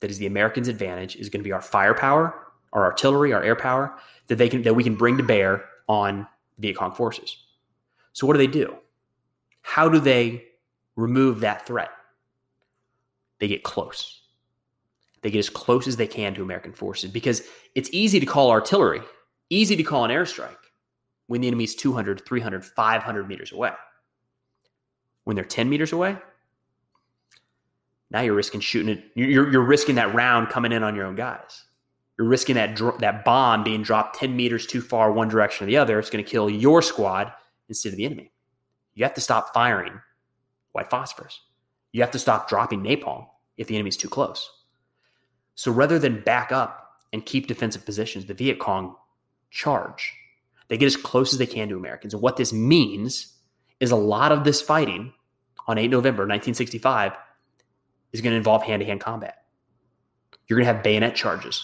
that 0.02 0.12
is 0.12 0.18
the 0.18 0.26
Americans' 0.26 0.68
advantage 0.68 1.16
is 1.16 1.30
going 1.30 1.40
to 1.40 1.48
be 1.48 1.54
our 1.54 1.62
firepower, 1.62 2.48
our 2.74 2.84
artillery, 2.84 3.32
our 3.32 3.44
air 3.44 3.56
power 3.56 3.96
that 4.28 4.36
they 4.36 4.50
can 4.50 4.64
that 4.64 4.74
we 4.74 4.84
can 4.84 4.96
bring 4.96 5.16
to 5.16 5.24
bear 5.24 5.64
on 5.88 6.28
Viet 6.58 6.76
Cong 6.76 6.94
forces. 6.94 7.38
So 8.12 8.28
what 8.28 8.34
do 8.34 8.40
they 8.40 8.48
do? 8.48 8.76
How 9.62 9.88
do 9.88 10.00
they 10.00 10.44
remove 10.96 11.40
that 11.40 11.66
threat? 11.66 11.92
They 13.40 13.48
get 13.48 13.64
close. 13.64 14.22
They 15.22 15.30
get 15.30 15.40
as 15.40 15.50
close 15.50 15.88
as 15.88 15.96
they 15.96 16.08
can 16.08 16.34
to 16.34 16.42
American 16.42 16.74
forces 16.74 17.12
because 17.12 17.44
it's 17.76 17.90
easy 17.92 18.20
to 18.20 18.26
call 18.26 18.50
artillery, 18.50 19.02
easy 19.50 19.76
to 19.76 19.84
call 19.84 20.04
an 20.04 20.12
airstrike 20.12 20.56
when 21.28 21.42
the 21.42 21.48
enemy's 21.48 21.76
200, 21.76 22.26
300, 22.26 22.66
500 22.66 23.28
meters 23.28 23.52
away 23.52 23.72
when 25.28 25.36
they're 25.36 25.44
10 25.44 25.68
meters 25.68 25.92
away, 25.92 26.18
now 28.10 28.22
you're 28.22 28.34
risking 28.34 28.62
shooting 28.62 28.98
it. 28.98 29.04
You're, 29.16 29.52
you're 29.52 29.62
risking 29.62 29.96
that 29.96 30.14
round 30.14 30.50
coming 30.50 30.72
in 30.72 30.84
on 30.84 30.96
your 30.96 31.06
own 31.06 31.16
guys. 31.16 31.66
You're 32.18 32.28
risking 32.28 32.56
that 32.56 32.80
that 33.00 33.24
bomb 33.26 33.64
being 33.64 33.84
dropped 33.84 34.18
10 34.18 34.36
meters 34.36 34.66
too 34.66 34.82
far 34.82 35.12
one 35.12 35.28
direction 35.28 35.66
or 35.66 35.68
the 35.68 35.78
other. 35.78 36.00
It's 36.00 36.10
going 36.10 36.24
to 36.24 36.30
kill 36.30 36.50
your 36.50 36.82
squad 36.82 37.32
instead 37.70 37.90
of 37.90 37.98
the 37.98 38.06
enemy. 38.06 38.32
You 38.96 39.04
have 39.04 39.14
to 39.14 39.22
stop 39.22 39.54
firing 39.54 40.00
white 40.72 40.90
phosphorus. 40.90 41.42
You 41.92 42.02
have 42.02 42.12
to 42.12 42.20
stop 42.20 42.50
dropping 42.50 42.82
napalm 42.82 43.28
if 43.58 43.68
the 43.68 43.76
enemy's 43.76 43.98
too 43.98 44.10
close. 44.10 44.50
So 45.56 45.72
rather 45.72 46.00
than 46.00 46.22
back 46.22 46.52
up 46.52 46.92
and 47.14 47.26
keep 47.26 47.48
defensive 47.48 47.86
positions, 47.86 48.26
the 48.26 48.34
Viet 48.34 48.60
Cong 48.60 48.96
charge. 49.52 50.14
They 50.68 50.78
get 50.78 50.88
as 50.88 50.98
close 50.98 51.34
as 51.34 51.40
they 51.40 51.46
can 51.46 51.70
to 51.70 51.78
Americans. 51.78 52.14
And 52.14 52.22
what 52.22 52.38
this 52.38 52.52
means 52.52 53.34
is 53.80 53.92
a 53.92 53.96
lot 53.96 54.32
of 54.32 54.44
this 54.44 54.62
fighting 54.62 55.14
on 55.68 55.78
8 55.78 55.90
November 55.90 56.24
1965 56.24 57.14
is 58.14 58.22
going 58.22 58.32
to 58.32 58.38
involve 58.38 58.64
hand 58.64 58.82
to 58.82 58.86
hand 58.86 59.02
combat. 59.02 59.44
You're 60.48 60.58
going 60.58 60.68
to 60.68 60.74
have 60.74 60.84
bayonet 60.84 61.16
charges 61.16 61.64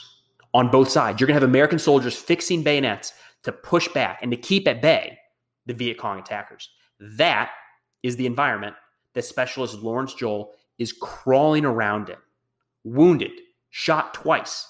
on 0.53 0.69
both 0.69 0.89
sides. 0.89 1.19
You're 1.19 1.27
going 1.27 1.35
to 1.35 1.41
have 1.41 1.49
American 1.49 1.79
soldiers 1.79 2.15
fixing 2.15 2.63
bayonets 2.63 3.13
to 3.43 3.51
push 3.51 3.87
back 3.89 4.19
and 4.21 4.31
to 4.31 4.37
keep 4.37 4.67
at 4.67 4.81
bay 4.81 5.17
the 5.65 5.73
Viet 5.73 5.97
Cong 5.97 6.19
attackers. 6.19 6.69
That 6.99 7.51
is 8.03 8.15
the 8.15 8.25
environment 8.25 8.75
that 9.13 9.25
Specialist 9.25 9.75
Lawrence 9.75 10.13
Joel 10.13 10.53
is 10.77 10.93
crawling 10.93 11.65
around 11.65 12.09
in, 12.09 12.17
wounded, 12.83 13.31
shot 13.69 14.13
twice, 14.13 14.67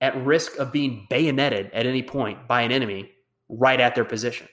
at 0.00 0.16
risk 0.24 0.56
of 0.58 0.72
being 0.72 1.06
bayoneted 1.08 1.70
at 1.72 1.86
any 1.86 2.02
point 2.02 2.46
by 2.46 2.62
an 2.62 2.72
enemy 2.72 3.10
right 3.48 3.80
at 3.80 3.94
their 3.94 4.04
position. 4.04 4.48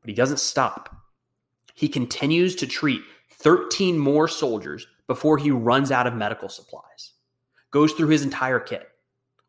But 0.00 0.08
he 0.08 0.14
doesn't 0.14 0.40
stop. 0.40 0.94
He 1.74 1.88
continues 1.88 2.56
to 2.56 2.66
treat 2.66 3.02
13 3.30 3.98
more 3.98 4.26
soldiers 4.26 4.86
before 5.08 5.38
he 5.38 5.50
runs 5.50 5.90
out 5.90 6.06
of 6.06 6.14
medical 6.14 6.48
supplies. 6.48 7.14
Goes 7.72 7.92
through 7.92 8.08
his 8.08 8.22
entire 8.22 8.60
kit. 8.60 8.88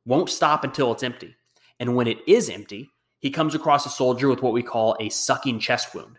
Won't 0.05 0.29
stop 0.29 0.63
until 0.63 0.91
it's 0.91 1.03
empty. 1.03 1.35
And 1.79 1.95
when 1.95 2.07
it 2.07 2.17
is 2.27 2.49
empty, 2.49 2.89
he 3.19 3.29
comes 3.29 3.53
across 3.53 3.85
a 3.85 3.89
soldier 3.89 4.27
with 4.27 4.41
what 4.41 4.53
we 4.53 4.63
call 4.63 4.97
a 4.99 5.09
sucking 5.09 5.59
chest 5.59 5.93
wound. 5.93 6.17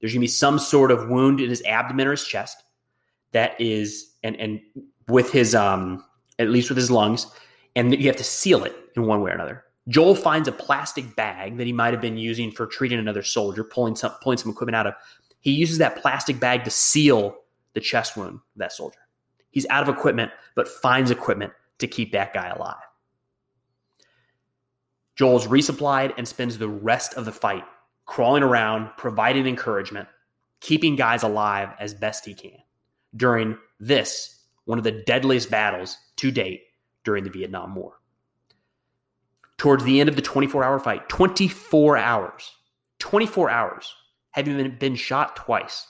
There's 0.00 0.12
going 0.12 0.20
to 0.20 0.24
be 0.24 0.28
some 0.28 0.58
sort 0.58 0.90
of 0.90 1.08
wound 1.08 1.40
in 1.40 1.50
his 1.50 1.62
abdomen 1.64 2.06
or 2.06 2.12
his 2.12 2.24
chest 2.24 2.62
that 3.32 3.60
is, 3.60 4.12
and 4.22 4.36
and 4.36 4.60
with 5.08 5.32
his 5.32 5.54
um, 5.54 6.04
at 6.38 6.50
least 6.50 6.68
with 6.68 6.76
his 6.76 6.90
lungs, 6.90 7.26
and 7.74 7.98
you 7.98 8.06
have 8.06 8.16
to 8.16 8.24
seal 8.24 8.64
it 8.64 8.74
in 8.96 9.06
one 9.06 9.22
way 9.22 9.30
or 9.30 9.34
another. 9.34 9.64
Joel 9.88 10.14
finds 10.14 10.48
a 10.48 10.52
plastic 10.52 11.14
bag 11.16 11.56
that 11.58 11.66
he 11.66 11.72
might 11.72 11.92
have 11.92 12.00
been 12.00 12.16
using 12.16 12.50
for 12.50 12.66
treating 12.66 12.98
another 12.98 13.22
soldier, 13.22 13.64
pulling 13.64 13.96
some 13.96 14.12
pulling 14.22 14.38
some 14.38 14.50
equipment 14.50 14.76
out 14.76 14.86
of. 14.86 14.94
He 15.40 15.52
uses 15.52 15.78
that 15.78 15.96
plastic 16.00 16.40
bag 16.40 16.64
to 16.64 16.70
seal 16.70 17.36
the 17.74 17.80
chest 17.80 18.16
wound 18.16 18.36
of 18.36 18.40
that 18.56 18.72
soldier. 18.72 18.98
He's 19.50 19.66
out 19.70 19.88
of 19.88 19.94
equipment, 19.94 20.32
but 20.56 20.66
finds 20.66 21.10
equipment 21.10 21.52
to 21.78 21.86
keep 21.86 22.12
that 22.12 22.32
guy 22.32 22.48
alive. 22.48 22.76
Joel's 25.16 25.46
resupplied 25.46 26.12
and 26.16 26.26
spends 26.26 26.58
the 26.58 26.68
rest 26.68 27.14
of 27.14 27.24
the 27.24 27.32
fight 27.32 27.64
crawling 28.06 28.42
around, 28.42 28.90
providing 28.96 29.46
encouragement, 29.46 30.08
keeping 30.60 30.96
guys 30.96 31.22
alive 31.22 31.70
as 31.78 31.94
best 31.94 32.24
he 32.24 32.34
can 32.34 32.58
during 33.16 33.56
this, 33.78 34.40
one 34.64 34.78
of 34.78 34.84
the 34.84 35.02
deadliest 35.06 35.50
battles 35.50 35.98
to 36.16 36.30
date 36.30 36.62
during 37.04 37.24
the 37.24 37.30
Vietnam 37.30 37.74
War. 37.74 38.00
Towards 39.56 39.84
the 39.84 40.00
end 40.00 40.08
of 40.08 40.16
the 40.16 40.22
24 40.22 40.64
hour 40.64 40.78
fight, 40.80 41.08
24 41.08 41.96
hours, 41.96 42.50
24 42.98 43.50
hours, 43.50 43.94
having 44.30 44.76
been 44.78 44.96
shot 44.96 45.36
twice, 45.36 45.86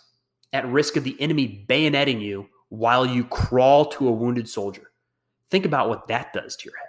at 0.55 0.67
risk 0.69 0.97
of 0.97 1.05
the 1.05 1.21
enemy 1.21 1.67
bayoneting 1.69 2.23
you 2.23 2.49
while 2.69 3.05
you 3.05 3.25
crawl 3.25 3.85
to 3.87 4.09
a 4.09 4.13
wounded 4.13 4.49
soldier. 4.49 4.93
Think 5.51 5.67
about 5.67 5.89
what 5.89 6.09
that 6.09 6.33
does 6.33 6.57
to 6.57 6.65
your 6.69 6.79
head. 6.79 6.89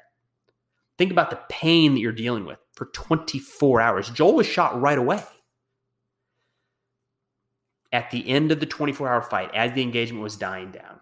Think 0.97 1.11
about 1.11 1.31
the 1.31 1.39
pain 1.49 1.93
that 1.93 1.99
you're 1.99 2.13
dealing 2.13 2.45
with 2.45 2.59
for 2.73 2.85
24 2.93 3.81
hours. 3.81 4.09
Joel 4.09 4.35
was 4.35 4.47
shot 4.47 4.79
right 4.79 4.97
away. 4.97 5.21
At 7.91 8.11
the 8.11 8.27
end 8.29 8.51
of 8.51 8.59
the 8.59 8.65
24 8.65 9.09
hour 9.09 9.21
fight, 9.21 9.53
as 9.53 9.73
the 9.73 9.81
engagement 9.81 10.23
was 10.23 10.37
dying 10.37 10.71
down, 10.71 10.99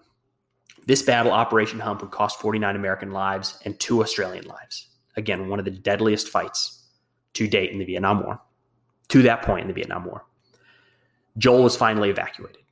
this 0.85 1.01
battle, 1.01 1.31
Operation 1.31 1.79
Hump, 1.79 2.01
would 2.01 2.11
cost 2.11 2.39
49 2.39 2.75
American 2.75 3.11
lives 3.11 3.59
and 3.65 3.79
two 3.79 4.01
Australian 4.01 4.45
lives. 4.45 4.89
Again, 5.15 5.47
one 5.47 5.59
of 5.59 5.65
the 5.65 5.71
deadliest 5.71 6.29
fights 6.29 6.87
to 7.33 7.47
date 7.47 7.71
in 7.71 7.79
the 7.79 7.85
Vietnam 7.85 8.23
War, 8.23 8.41
to 9.09 9.21
that 9.23 9.41
point 9.43 9.61
in 9.61 9.67
the 9.67 9.73
Vietnam 9.73 10.05
War. 10.05 10.25
Joel 11.37 11.63
was 11.63 11.75
finally 11.75 12.09
evacuated. 12.09 12.63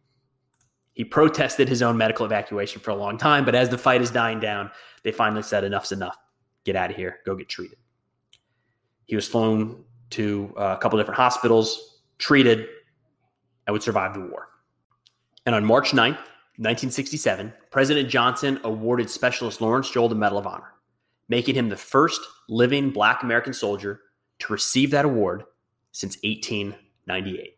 He 0.94 1.04
protested 1.04 1.70
his 1.70 1.82
own 1.82 1.98
medical 1.98 2.26
evacuation 2.26 2.82
for 2.82 2.92
a 2.92 2.96
long 2.96 3.18
time, 3.18 3.46
but 3.46 3.56
as 3.56 3.70
the 3.70 3.78
fight 3.78 4.02
is 4.02 4.12
dying 4.12 4.40
down, 4.40 4.70
they 5.04 5.12
finally 5.12 5.42
said, 5.42 5.64
enough's 5.64 5.92
enough. 5.92 6.18
Get 6.64 6.76
out 6.76 6.92
of 6.92 6.96
here. 6.96 7.20
Go 7.26 7.36
get 7.36 7.50
treated. 7.50 7.78
He 9.06 9.16
was 9.16 9.28
flown 9.28 9.84
to 10.12 10.54
uh, 10.58 10.76
a 10.78 10.82
couple 10.82 11.00
different 11.00 11.18
hospitals, 11.18 12.02
treated, 12.18 12.68
and 13.66 13.74
would 13.74 13.84
survive 13.84 14.14
the 14.14 14.20
war. 14.20 14.50
And 15.46 15.56
on 15.56 15.66
March 15.66 15.92
9th, 15.92 16.20
1967, 16.58 17.52
President 17.72 18.10
Johnson 18.10 18.60
awarded 18.64 19.10
Specialist 19.10 19.62
Lawrence 19.62 19.90
Joel 19.90 20.10
the 20.10 20.16
Medal 20.16 20.38
of 20.38 20.46
Honor, 20.46 20.74
making 21.30 21.56
him 21.56 21.70
the 21.70 21.78
first 21.78 22.22
living 22.48 22.92
Black 22.92 23.24
American 23.24 23.54
soldier 23.54 24.02
to 24.40 24.54
receive 24.54 24.92
that 24.92 25.06
award 25.06 25.46
since 25.92 26.18
1898. 26.24 27.58